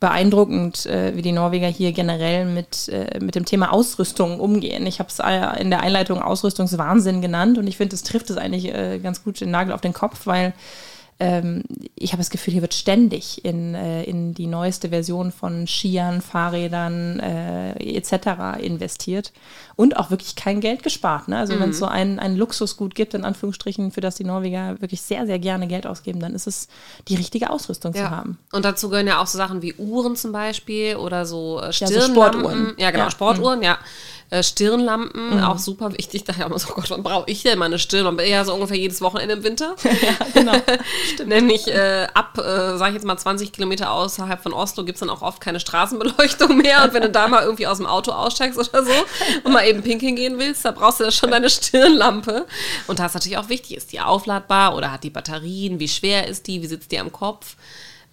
[0.00, 4.86] beeindruckend, äh, wie die Norweger hier generell mit, äh, mit dem Thema Ausrüstung umgehen.
[4.86, 8.36] Ich habe es äh, in der Einleitung Ausrüstungswahnsinn genannt und ich finde, es trifft es
[8.36, 10.52] eigentlich äh, ganz gut den Nagel auf den Kopf, weil
[11.20, 11.64] ähm,
[11.96, 16.22] ich habe das Gefühl, hier wird ständig in, äh, in die neueste Version von Skiern,
[16.22, 18.60] Fahrrädern äh, etc.
[18.62, 19.32] investiert
[19.74, 21.26] und auch wirklich kein Geld gespart.
[21.26, 21.36] Ne?
[21.36, 25.02] Also wenn es so ein, ein Luxusgut gibt, in Anführungsstrichen, für das die Norweger wirklich
[25.02, 26.68] sehr, sehr gerne Geld ausgeben, dann ist es
[27.08, 28.38] die richtige Ausrüstung zu haben.
[28.52, 31.72] Und dazu gehören ja auch so Sachen wie Uhren zum Beispiel oder so äh, so
[31.72, 32.14] Stirnlampen.
[32.14, 32.74] Sportuhren.
[32.78, 33.10] Ja, genau, Ja.
[33.10, 33.78] Sportuhren, ja.
[34.30, 36.24] Äh, Stirnlampen, auch super wichtig.
[36.24, 38.26] Da ja immer so, Gott, wann brauche ich denn meine Stirnlampe?
[38.26, 39.74] Ja, so ungefähr jedes Wochenende im Winter.
[40.34, 40.52] Genau.
[41.26, 45.00] Nämlich äh, ab, äh, sag ich jetzt mal, 20 Kilometer außerhalb von Oslo gibt es
[45.00, 46.84] dann auch oft keine Straßenbeleuchtung mehr.
[46.84, 48.92] Und wenn du da mal irgendwie aus dem Auto aussteigst oder so
[49.44, 52.46] und mal eben pinkeln gehen willst, da brauchst du da schon deine Stirnlampe.
[52.86, 55.80] Und da ist natürlich auch wichtig, ist die aufladbar oder hat die Batterien?
[55.80, 56.62] Wie schwer ist die?
[56.62, 57.56] Wie sitzt die am Kopf?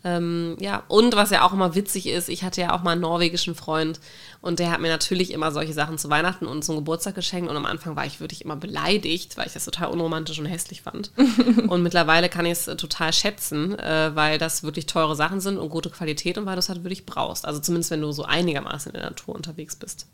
[0.05, 3.01] Ähm, ja, und was ja auch immer witzig ist, ich hatte ja auch mal einen
[3.01, 3.99] norwegischen Freund
[4.39, 7.57] und der hat mir natürlich immer solche Sachen zu Weihnachten und zum Geburtstag geschenkt und
[7.57, 11.11] am Anfang war ich wirklich immer beleidigt, weil ich das total unromantisch und hässlich fand.
[11.67, 15.57] und mittlerweile kann ich es äh, total schätzen, äh, weil das wirklich teure Sachen sind
[15.57, 17.43] und gute Qualität und weil du es halt wirklich brauchst.
[17.43, 20.05] Also zumindest wenn du so einigermaßen in der Natur unterwegs bist.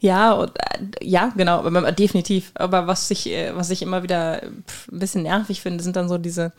[0.00, 2.50] Ja, und, äh, ja, genau, definitiv.
[2.54, 6.08] Aber was ich, äh, was ich immer wieder pff, ein bisschen nervig finde, sind dann
[6.08, 6.52] so diese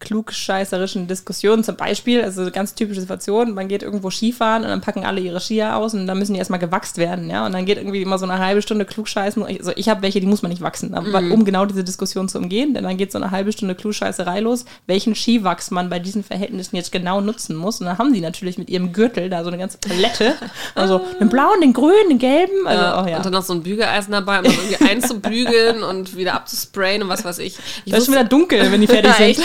[0.00, 1.62] klugscheißerischen Diskussionen.
[1.62, 5.40] Zum Beispiel, also ganz typische Situation, man geht irgendwo Skifahren und dann packen alle ihre
[5.40, 7.46] Skier aus und dann müssen die erstmal gewachst werden, ja.
[7.46, 9.42] Und dann geht irgendwie immer so eine halbe Stunde klugscheißen.
[9.44, 12.38] Also ich habe welche, die muss man nicht wachsen, aber um genau diese Diskussion zu
[12.38, 16.24] umgehen, denn dann geht so eine halbe Stunde Klugscheißerei los, welchen Skiwachs man bei diesen
[16.24, 17.80] Verhältnissen jetzt genau nutzen muss.
[17.80, 20.34] Und dann haben die natürlich mit ihrem Gürtel da so eine ganze Palette.
[20.74, 22.66] Also den blauen, den grünen, den gelben.
[22.66, 23.16] Also, Ja, oh ja.
[23.16, 27.08] Und dann noch so ein Bügeleisen dabei, um das irgendwie einzubügeln und wieder abzusprayen und
[27.08, 27.58] was weiß ich.
[27.84, 29.40] ich Das ist schon wieder dunkel, wenn die fertig sind.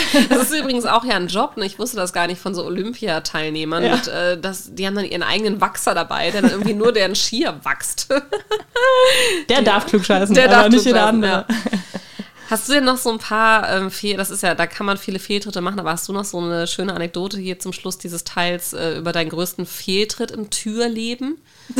[0.46, 1.56] Das ist übrigens auch ja ein Job.
[1.56, 1.66] Ne?
[1.66, 3.84] Ich wusste das gar nicht von so Olympiateilnehmern.
[3.84, 3.96] Ja.
[3.96, 7.14] Mit, äh, das, die haben dann ihren eigenen Wachser dabei, der dann irgendwie nur deren
[7.14, 8.08] Skier wachst.
[9.48, 11.46] Der darf klugscheißen, Der darf nicht jeder andere.
[11.48, 11.56] ja.
[12.48, 14.96] Hast du denn noch so ein paar ähm, Fehl, das ist ja, da kann man
[14.96, 18.24] viele Fehltritte machen, aber hast du noch so eine schöne Anekdote hier zum Schluss dieses
[18.24, 21.38] Teils äh, über deinen größten Fehltritt im Türleben?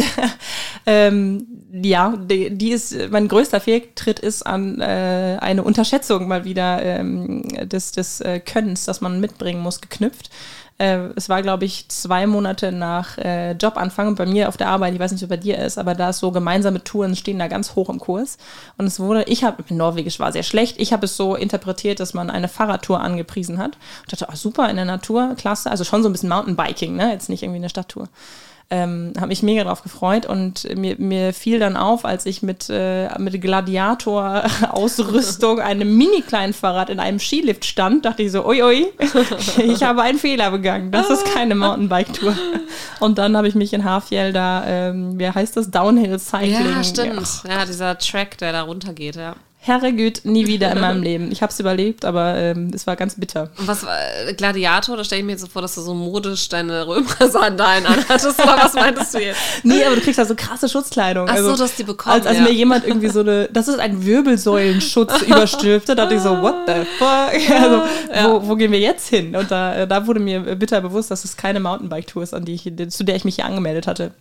[0.88, 6.80] Ähm, ja, die, die ist, mein größter Fehltritt ist an äh, eine Unterschätzung mal wieder
[6.80, 10.30] ähm, des, des äh, Könnens, das man mitbringen muss, geknüpft.
[10.78, 14.92] Äh, es war, glaube ich, zwei Monate nach äh, Jobanfang bei mir auf der Arbeit,
[14.94, 17.48] ich weiß nicht, es bei dir ist, aber da ist so gemeinsame Touren stehen da
[17.48, 18.36] ganz hoch im Kurs.
[18.76, 22.12] Und es wurde, ich habe, Norwegisch war sehr schlecht, ich habe es so interpretiert, dass
[22.12, 23.78] man eine Fahrradtour angepriesen hat.
[24.02, 27.10] Ich dachte, oh, super, in der Natur, klasse, also schon so ein bisschen Mountainbiking, ne?
[27.10, 28.08] jetzt nicht irgendwie eine Stadttour
[28.68, 32.68] ähm, habe mich mega drauf gefreut und mir, mir fiel dann auf, als ich mit,
[32.68, 38.88] äh, mit Gladiator-Ausrüstung, einem Mini-Kleinfahrrad in einem Skilift stand, dachte ich so, ui, ui,
[39.58, 40.90] ich habe einen Fehler begangen.
[40.90, 42.36] Das ist keine Mountainbike-Tour.
[42.98, 46.66] Und dann habe ich mich in Hafjell da, ähm, wie heißt das, Downhill Cycling.
[46.66, 47.44] Ja, stimmt.
[47.48, 49.36] Ja, dieser Track, der da runtergeht, ja.
[49.66, 51.32] Herregud, nie wieder in meinem Leben.
[51.32, 53.50] Ich habe es überlebt, aber ähm, es war ganz bitter.
[53.58, 54.96] Und was war äh, Gladiator?
[54.96, 58.40] Da stelle ich mir jetzt so vor, dass du so modisch deine Römer-Sandalen anhattest.
[58.40, 59.40] oder was meintest du jetzt?
[59.64, 61.28] Nee, aber du kriegst da so krasse Schutzkleidung.
[61.28, 62.44] Ach so, also, dass die bekommen, Als, als ja.
[62.44, 66.84] mir jemand irgendwie so eine, das ist ein Wirbelsäulenschutz überstülpte, dachte ich so, what the
[66.98, 67.50] fuck?
[67.60, 67.82] Also,
[68.28, 69.34] wo, wo gehen wir jetzt hin?
[69.34, 72.90] Und da, da wurde mir bitter bewusst, dass es keine Mountainbike-Tour ist, an die ich,
[72.90, 74.12] zu der ich mich hier angemeldet hatte.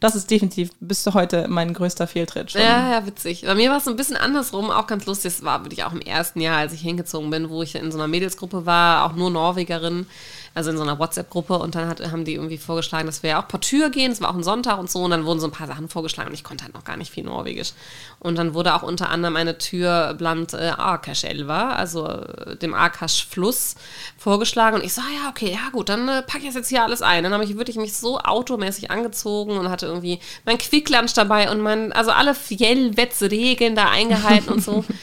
[0.00, 2.52] Das ist definitiv bis zu heute mein größter Fehltritt.
[2.52, 2.62] Schon.
[2.62, 3.42] Ja, ja, witzig.
[3.44, 5.32] Bei mir war es ein bisschen andersrum, auch ganz lustig.
[5.32, 7.98] Es war wirklich auch im ersten Jahr, als ich hingezogen bin, wo ich in so
[7.98, 10.06] einer Mädelsgruppe war, auch nur Norwegerinnen,
[10.54, 11.58] also in so einer WhatsApp-Gruppe.
[11.58, 14.12] Und dann hat, haben die irgendwie vorgeschlagen, dass wir ja auch Portür gehen.
[14.12, 15.00] Es war auch ein Sonntag und so.
[15.00, 17.12] Und dann wurden so ein paar Sachen vorgeschlagen und ich konnte halt noch gar nicht
[17.12, 17.72] viel Norwegisch.
[18.20, 23.74] Und dann wurde auch unter anderem eine Tür bland äh, Arkash-Elva, also äh, dem Arkash-Fluss,
[24.16, 24.76] vorgeschlagen.
[24.76, 27.02] Und ich so, ah, ja, okay, ja gut, dann äh, packe ich jetzt hier alles
[27.02, 27.24] ein.
[27.24, 31.60] Dann habe ich wirklich mich so automäßig angezogen und hatte irgendwie mein Quicklanch dabei und
[31.60, 34.84] mein, also alle Fjellwetzregeln da eingehalten und so.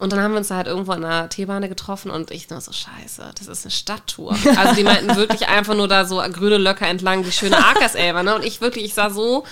[0.00, 2.60] Und dann haben wir uns da halt irgendwo an der Teebahn getroffen und ich nur
[2.62, 4.34] so, scheiße, das ist eine Stadttour.
[4.56, 8.34] Also die meinten wirklich einfach nur da so grüne Löcker entlang, die schöne Akerselber, ne?
[8.34, 9.44] Und ich wirklich, ich sah so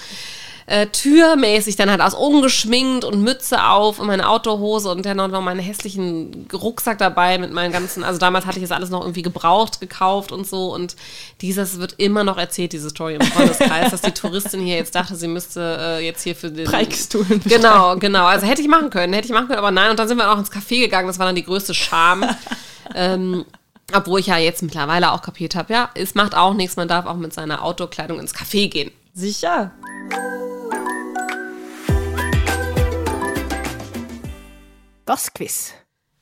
[0.68, 5.40] äh, türmäßig dann halt aus, ungeschminkt und Mütze auf und meine Autohose und dann noch
[5.40, 9.22] meinen hässlichen Rucksack dabei mit meinen ganzen, also damals hatte ich das alles noch irgendwie
[9.22, 10.94] gebraucht, gekauft und so und
[11.40, 15.16] dieses wird immer noch erzählt, diese Story im Freundeskreis, dass die Touristin hier jetzt dachte,
[15.16, 16.66] sie müsste äh, jetzt hier für den...
[16.66, 19.98] Preikestuhlen Genau, genau, also hätte ich machen können, hätte ich machen können, aber nein und
[19.98, 22.26] dann sind wir auch ins Café gegangen, das war dann die größte Scham.
[22.94, 23.46] ähm,
[23.94, 27.06] obwohl ich ja jetzt mittlerweile auch kapiert habe, ja, es macht auch nichts, man darf
[27.06, 28.90] auch mit seiner Outdoor-Kleidung ins Café gehen.
[29.14, 29.72] Sicher.
[35.08, 35.72] Das Quiz.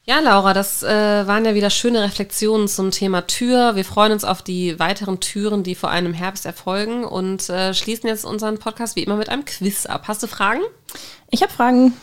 [0.05, 3.75] Ja, Laura, das äh, waren ja wieder schöne Reflexionen zum Thema Tür.
[3.75, 8.09] Wir freuen uns auf die weiteren Türen, die vor einem Herbst erfolgen und äh, schließen
[8.09, 10.05] jetzt unseren Podcast wie immer mit einem Quiz ab.
[10.07, 10.61] Hast du Fragen?
[11.33, 11.95] Ich habe Fragen.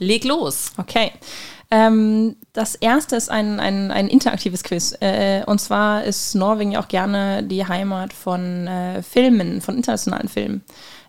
[0.00, 0.72] Leg los.
[0.78, 1.12] Okay.
[1.70, 4.96] Ähm, das erste ist ein, ein, ein interaktives Quiz.
[4.98, 10.28] Äh, und zwar ist Norwegen ja auch gerne die Heimat von äh, Filmen, von internationalen
[10.28, 10.64] Filmen.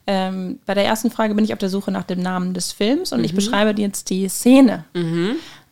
[0.05, 3.13] Ähm, bei der ersten Frage bin ich auf der Suche nach dem Namen des Films
[3.13, 4.85] und ich beschreibe dir jetzt die Szene.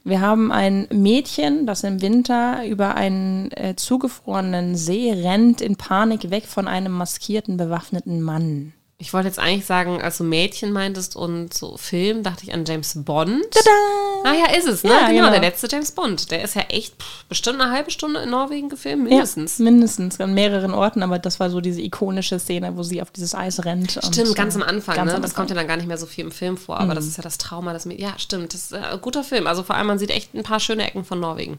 [0.04, 6.32] Wir haben ein Mädchen, das im Winter über einen äh, zugefrorenen See rennt, in Panik
[6.32, 8.74] weg von einem maskierten, bewaffneten Mann.
[9.02, 12.66] Ich wollte jetzt eigentlich sagen, als du Mädchen meintest und so Film, dachte ich an
[12.66, 13.49] James Bond.
[13.49, 13.72] Tada!
[14.24, 14.91] Ah ja, ist es, ne?
[14.91, 15.32] Ja, genau, genau.
[15.32, 16.30] der letzte James Bond.
[16.30, 19.58] Der ist ja echt pff, bestimmt eine halbe Stunde in Norwegen gefilmt, mindestens.
[19.58, 23.10] Ja, mindestens, an mehreren Orten, aber das war so diese ikonische Szene, wo sie auf
[23.10, 23.97] dieses Eis rennt.
[23.97, 25.16] und, Stimmt, ganz äh, am Anfang, ganz ne?
[25.16, 27.08] am Das kommt ja dann gar nicht mehr so viel im Film vor, aber das
[27.08, 27.99] ist ja das Trauma, das mir.
[27.99, 29.47] Ja, stimmt, das ist äh, ein guter Film.
[29.47, 31.58] Also vor allem, man sieht echt ein paar schöne Ecken von Norwegen.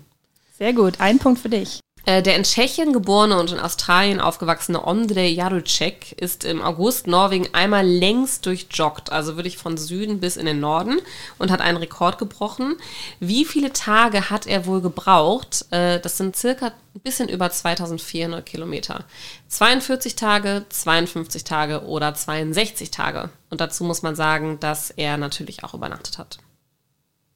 [0.59, 1.81] Sehr gut, ein Punkt für dich.
[2.05, 7.49] Äh, Der in Tschechien geborene und in Australien aufgewachsene Ondrej Jarucek ist im August Norwegen
[7.53, 11.01] einmal längst durchjoggt, also wirklich von Süden bis in den Norden
[11.39, 12.77] und hat einen Rekord gebrochen.
[13.21, 15.67] Wie viele Tage hat er wohl gebraucht?
[15.71, 19.05] Äh, Das sind circa ein bisschen über 2400 Kilometer.
[19.49, 23.31] 42 Tage, 52 Tage oder 62 Tage.
[23.49, 26.39] Und dazu muss man sagen, dass er natürlich auch übernachtet hat.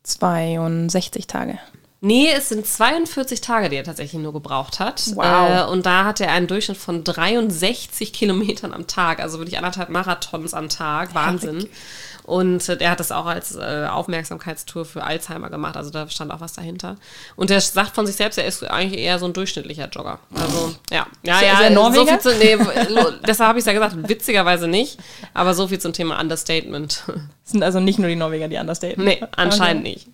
[0.02, 1.58] 62 Tage.
[2.00, 5.02] Nee, es sind 42 Tage, die er tatsächlich nur gebraucht hat.
[5.14, 5.24] Wow.
[5.24, 9.88] Äh, und da hat er einen Durchschnitt von 63 Kilometern am Tag, also wirklich anderthalb
[9.88, 11.14] Marathons am Tag.
[11.14, 11.68] Wahnsinn.
[12.24, 16.32] Und äh, er hat das auch als äh, Aufmerksamkeitstour für Alzheimer gemacht, also da stand
[16.32, 16.96] auch was dahinter.
[17.36, 20.18] Und er sagt von sich selbst, er ist eigentlich eher so ein durchschnittlicher Jogger.
[20.34, 21.06] Also, ja.
[21.22, 22.18] Ja, ja, ist er Norweger?
[22.20, 24.98] So viel zu, nee, deshalb habe ich es ja gesagt, witzigerweise nicht,
[25.34, 27.04] aber so viel zum Thema Understatement.
[27.44, 29.04] Es sind also nicht nur die Norweger, die understaten.
[29.04, 29.94] nee, anscheinend Okay.
[29.94, 30.08] nicht.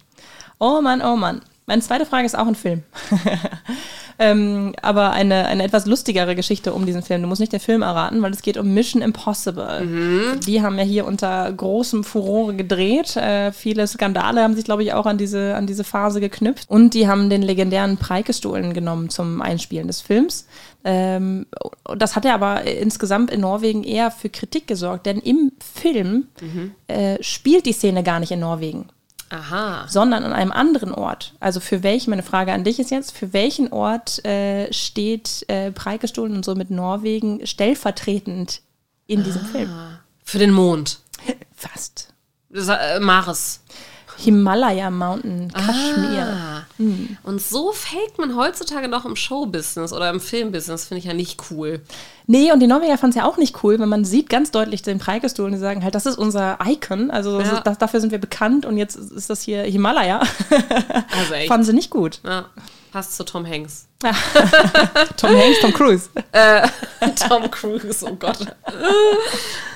[0.58, 1.40] Oh Mann, oh Mann.
[1.72, 2.82] Meine zweite Frage ist auch ein Film.
[4.18, 7.22] ähm, aber eine, eine etwas lustigere Geschichte um diesen Film.
[7.22, 10.36] Du musst nicht den Film erraten, weil es geht um Mission Impossible.
[10.46, 13.16] Die haben ja hier unter großem Furore gedreht.
[13.16, 16.68] Äh, viele Skandale haben sich, glaube ich, auch an diese, an diese Phase geknüpft.
[16.68, 20.46] Und die haben den legendären Preikestolen genommen zum Einspielen des Films.
[20.84, 21.46] Ähm,
[21.96, 26.26] das hat ja aber insgesamt in Norwegen eher für Kritik gesorgt, denn im Film
[26.88, 28.90] äh, spielt die Szene gar nicht in Norwegen
[29.32, 29.86] Aha.
[29.88, 31.34] sondern an einem anderen Ort.
[31.40, 35.72] Also für welchen, meine Frage an dich ist jetzt, für welchen Ort äh, steht äh,
[35.72, 38.60] Preikestolen und somit Norwegen stellvertretend
[39.06, 39.70] in diesem Film?
[40.22, 41.00] Für den Mond.
[41.56, 42.12] Fast.
[42.50, 43.60] Das, äh, Maris.
[44.22, 46.26] Himalaya Mountain, Kaschmir.
[46.26, 46.62] Ah.
[47.22, 51.40] Und so faked man heutzutage noch im Showbusiness oder im Filmbusiness, finde ich ja nicht
[51.50, 51.80] cool.
[52.26, 54.82] Nee, und die Norweger fanden es ja auch nicht cool, weil man sieht ganz deutlich
[54.82, 57.60] den Preikestuhl und die sagen halt, das ist unser Icon, also Ja.
[57.60, 60.20] das, dafür sind wir bekannt und jetzt ist das hier Himalaya.
[61.18, 61.48] Also echt.
[61.48, 62.20] Fanden sie nicht gut.
[62.24, 62.46] Ja,
[62.92, 63.88] passt zu Tom Hanks.
[65.16, 66.08] Tom Hanks, Tom Cruise.
[67.28, 68.46] Tom Cruise, oh Gott.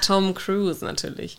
[0.04, 1.38] Tom Cruise natürlich.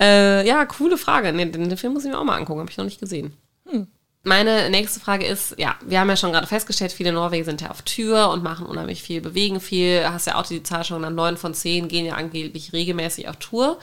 [0.00, 1.32] Äh, ja, coole Frage.
[1.32, 3.32] Nee, den, Film muss ich mir auch mal angucken, habe ich noch nicht gesehen.
[3.68, 3.86] Hm.
[4.24, 7.70] Meine nächste Frage ist, ja, wir haben ja schon gerade festgestellt, viele Norweger sind ja
[7.70, 10.04] auf Tür und machen unheimlich viel, bewegen viel.
[10.04, 13.78] Hast ja auch die Zahl schon, neun von zehn gehen ja angeblich regelmäßig auf Tour.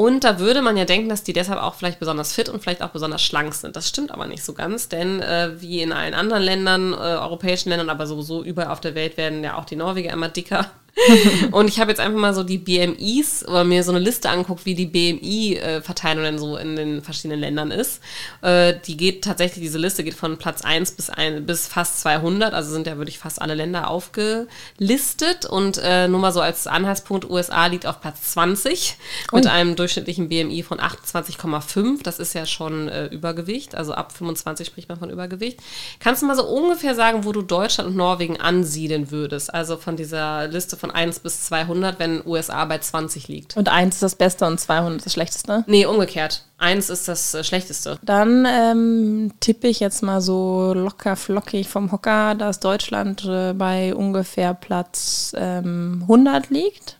[0.00, 2.80] Und da würde man ja denken, dass die deshalb auch vielleicht besonders fit und vielleicht
[2.80, 3.76] auch besonders schlank sind.
[3.76, 7.68] Das stimmt aber nicht so ganz, denn äh, wie in allen anderen Ländern, äh, europäischen
[7.68, 10.70] Ländern, aber sowieso überall auf der Welt werden ja auch die Norweger immer dicker.
[11.52, 14.66] und ich habe jetzt einfach mal so die BMIs oder mir so eine Liste anguckt,
[14.66, 18.00] wie die BMI-Verteilung denn so in den verschiedenen Ländern ist.
[18.42, 22.54] Äh, die geht tatsächlich, diese Liste geht von Platz 1 bis, ein, bis fast 200,
[22.54, 25.46] also sind ja wirklich fast alle Länder aufgelistet.
[25.48, 28.96] Und äh, nur mal so als Anhaltspunkt, USA liegt auf Platz 20
[29.32, 29.36] oh.
[29.36, 32.02] mit einem durchschnittlichen BMI von 28,5.
[32.02, 35.60] Das ist ja schon äh, Übergewicht, also ab 25 spricht man von Übergewicht.
[36.00, 39.52] Kannst du mal so ungefähr sagen, wo du Deutschland und Norwegen ansiedeln würdest?
[39.52, 43.56] Also von dieser Liste von 1 bis 200, wenn USA bei 20 liegt.
[43.56, 45.64] Und 1 ist das Beste und 200 das Schlechteste?
[45.66, 46.44] Nee, umgekehrt.
[46.58, 47.98] 1 ist das äh, Schlechteste.
[48.02, 53.94] Dann ähm, tippe ich jetzt mal so locker flockig vom Hocker, dass Deutschland äh, bei
[53.94, 56.98] ungefähr Platz ähm, 100 liegt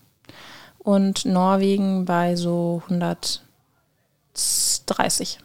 [0.78, 5.40] und Norwegen bei so 130.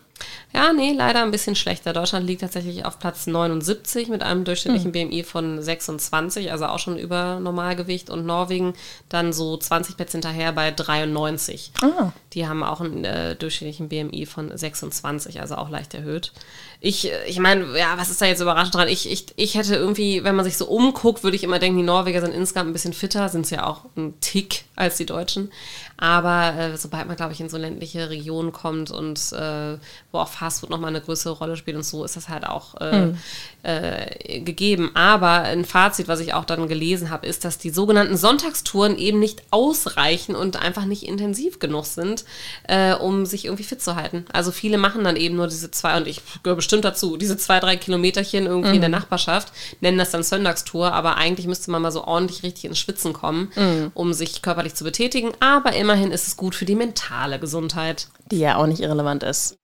[0.56, 1.91] Ja, nee, leider ein bisschen schlechter.
[1.91, 5.10] Deutschland liegt tatsächlich auf Platz 79 mit einem durchschnittlichen hm.
[5.10, 8.10] BMI von 26, also auch schon über Normalgewicht.
[8.10, 8.74] Und Norwegen
[9.10, 11.74] dann so 20 Plätze hinterher bei 93.
[11.82, 12.14] Ah.
[12.32, 16.32] Die haben auch einen äh, durchschnittlichen BMI von 26, also auch leicht erhöht.
[16.80, 18.88] Ich, äh, ich meine, ja, was ist da jetzt überraschend dran?
[18.88, 21.84] Ich, ich, ich hätte irgendwie, wenn man sich so umguckt, würde ich immer denken, die
[21.84, 25.51] Norweger sind insgesamt ein bisschen fitter, sind es ja auch ein Tick als die Deutschen.
[25.98, 29.78] Aber äh, sobald man, glaube ich, in so ländliche Regionen kommt und äh,
[30.12, 32.91] wo auch Fastfood nochmal eine größere Rolle spielt und so, ist das halt auch äh,
[32.91, 33.18] hm.
[33.64, 34.91] äh, gegeben.
[34.93, 39.20] Aber ein Fazit, was ich auch dann gelesen habe, ist, dass die sogenannten Sonntagstouren eben
[39.20, 42.26] nicht ausreichen und einfach nicht intensiv genug sind,
[42.68, 44.26] äh, um sich irgendwie fit zu halten.
[44.34, 47.62] Also viele machen dann eben nur diese zwei, und ich gehöre bestimmt dazu, diese zwei,
[47.62, 48.76] drei Kilometerchen irgendwie mhm.
[48.76, 48.96] in der mhm.
[48.96, 53.14] Nachbarschaft, nennen das dann Sonntagstour, aber eigentlich müsste man mal so ordentlich richtig ins Schwitzen
[53.14, 53.91] kommen, mhm.
[53.93, 55.32] um sich körperlich zu betätigen.
[55.39, 58.08] Aber im immerhin ist es gut für die mentale Gesundheit.
[58.32, 59.60] Die ja auch nicht irrelevant ist.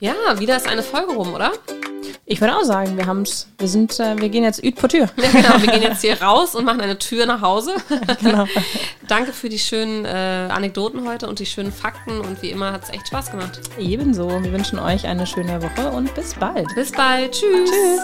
[0.00, 1.52] Ja, wieder ist eine Folge rum, oder?
[2.26, 5.08] Ich würde auch sagen, wir haben's, wir sind, äh, wir gehen jetzt üt vor Tür.
[5.16, 7.76] Ja, genau, wir gehen jetzt hier raus und machen eine Tür nach Hause.
[8.20, 8.46] genau.
[9.06, 10.08] Danke für die schönen äh,
[10.50, 13.60] Anekdoten heute und die schönen Fakten und wie immer hat es echt Spaß gemacht.
[13.78, 14.28] Ebenso.
[14.42, 16.66] Wir wünschen euch eine schöne Woche und bis bald.
[16.74, 17.32] Bis bald.
[17.32, 17.70] Tschüss.
[17.70, 18.00] Tschüss.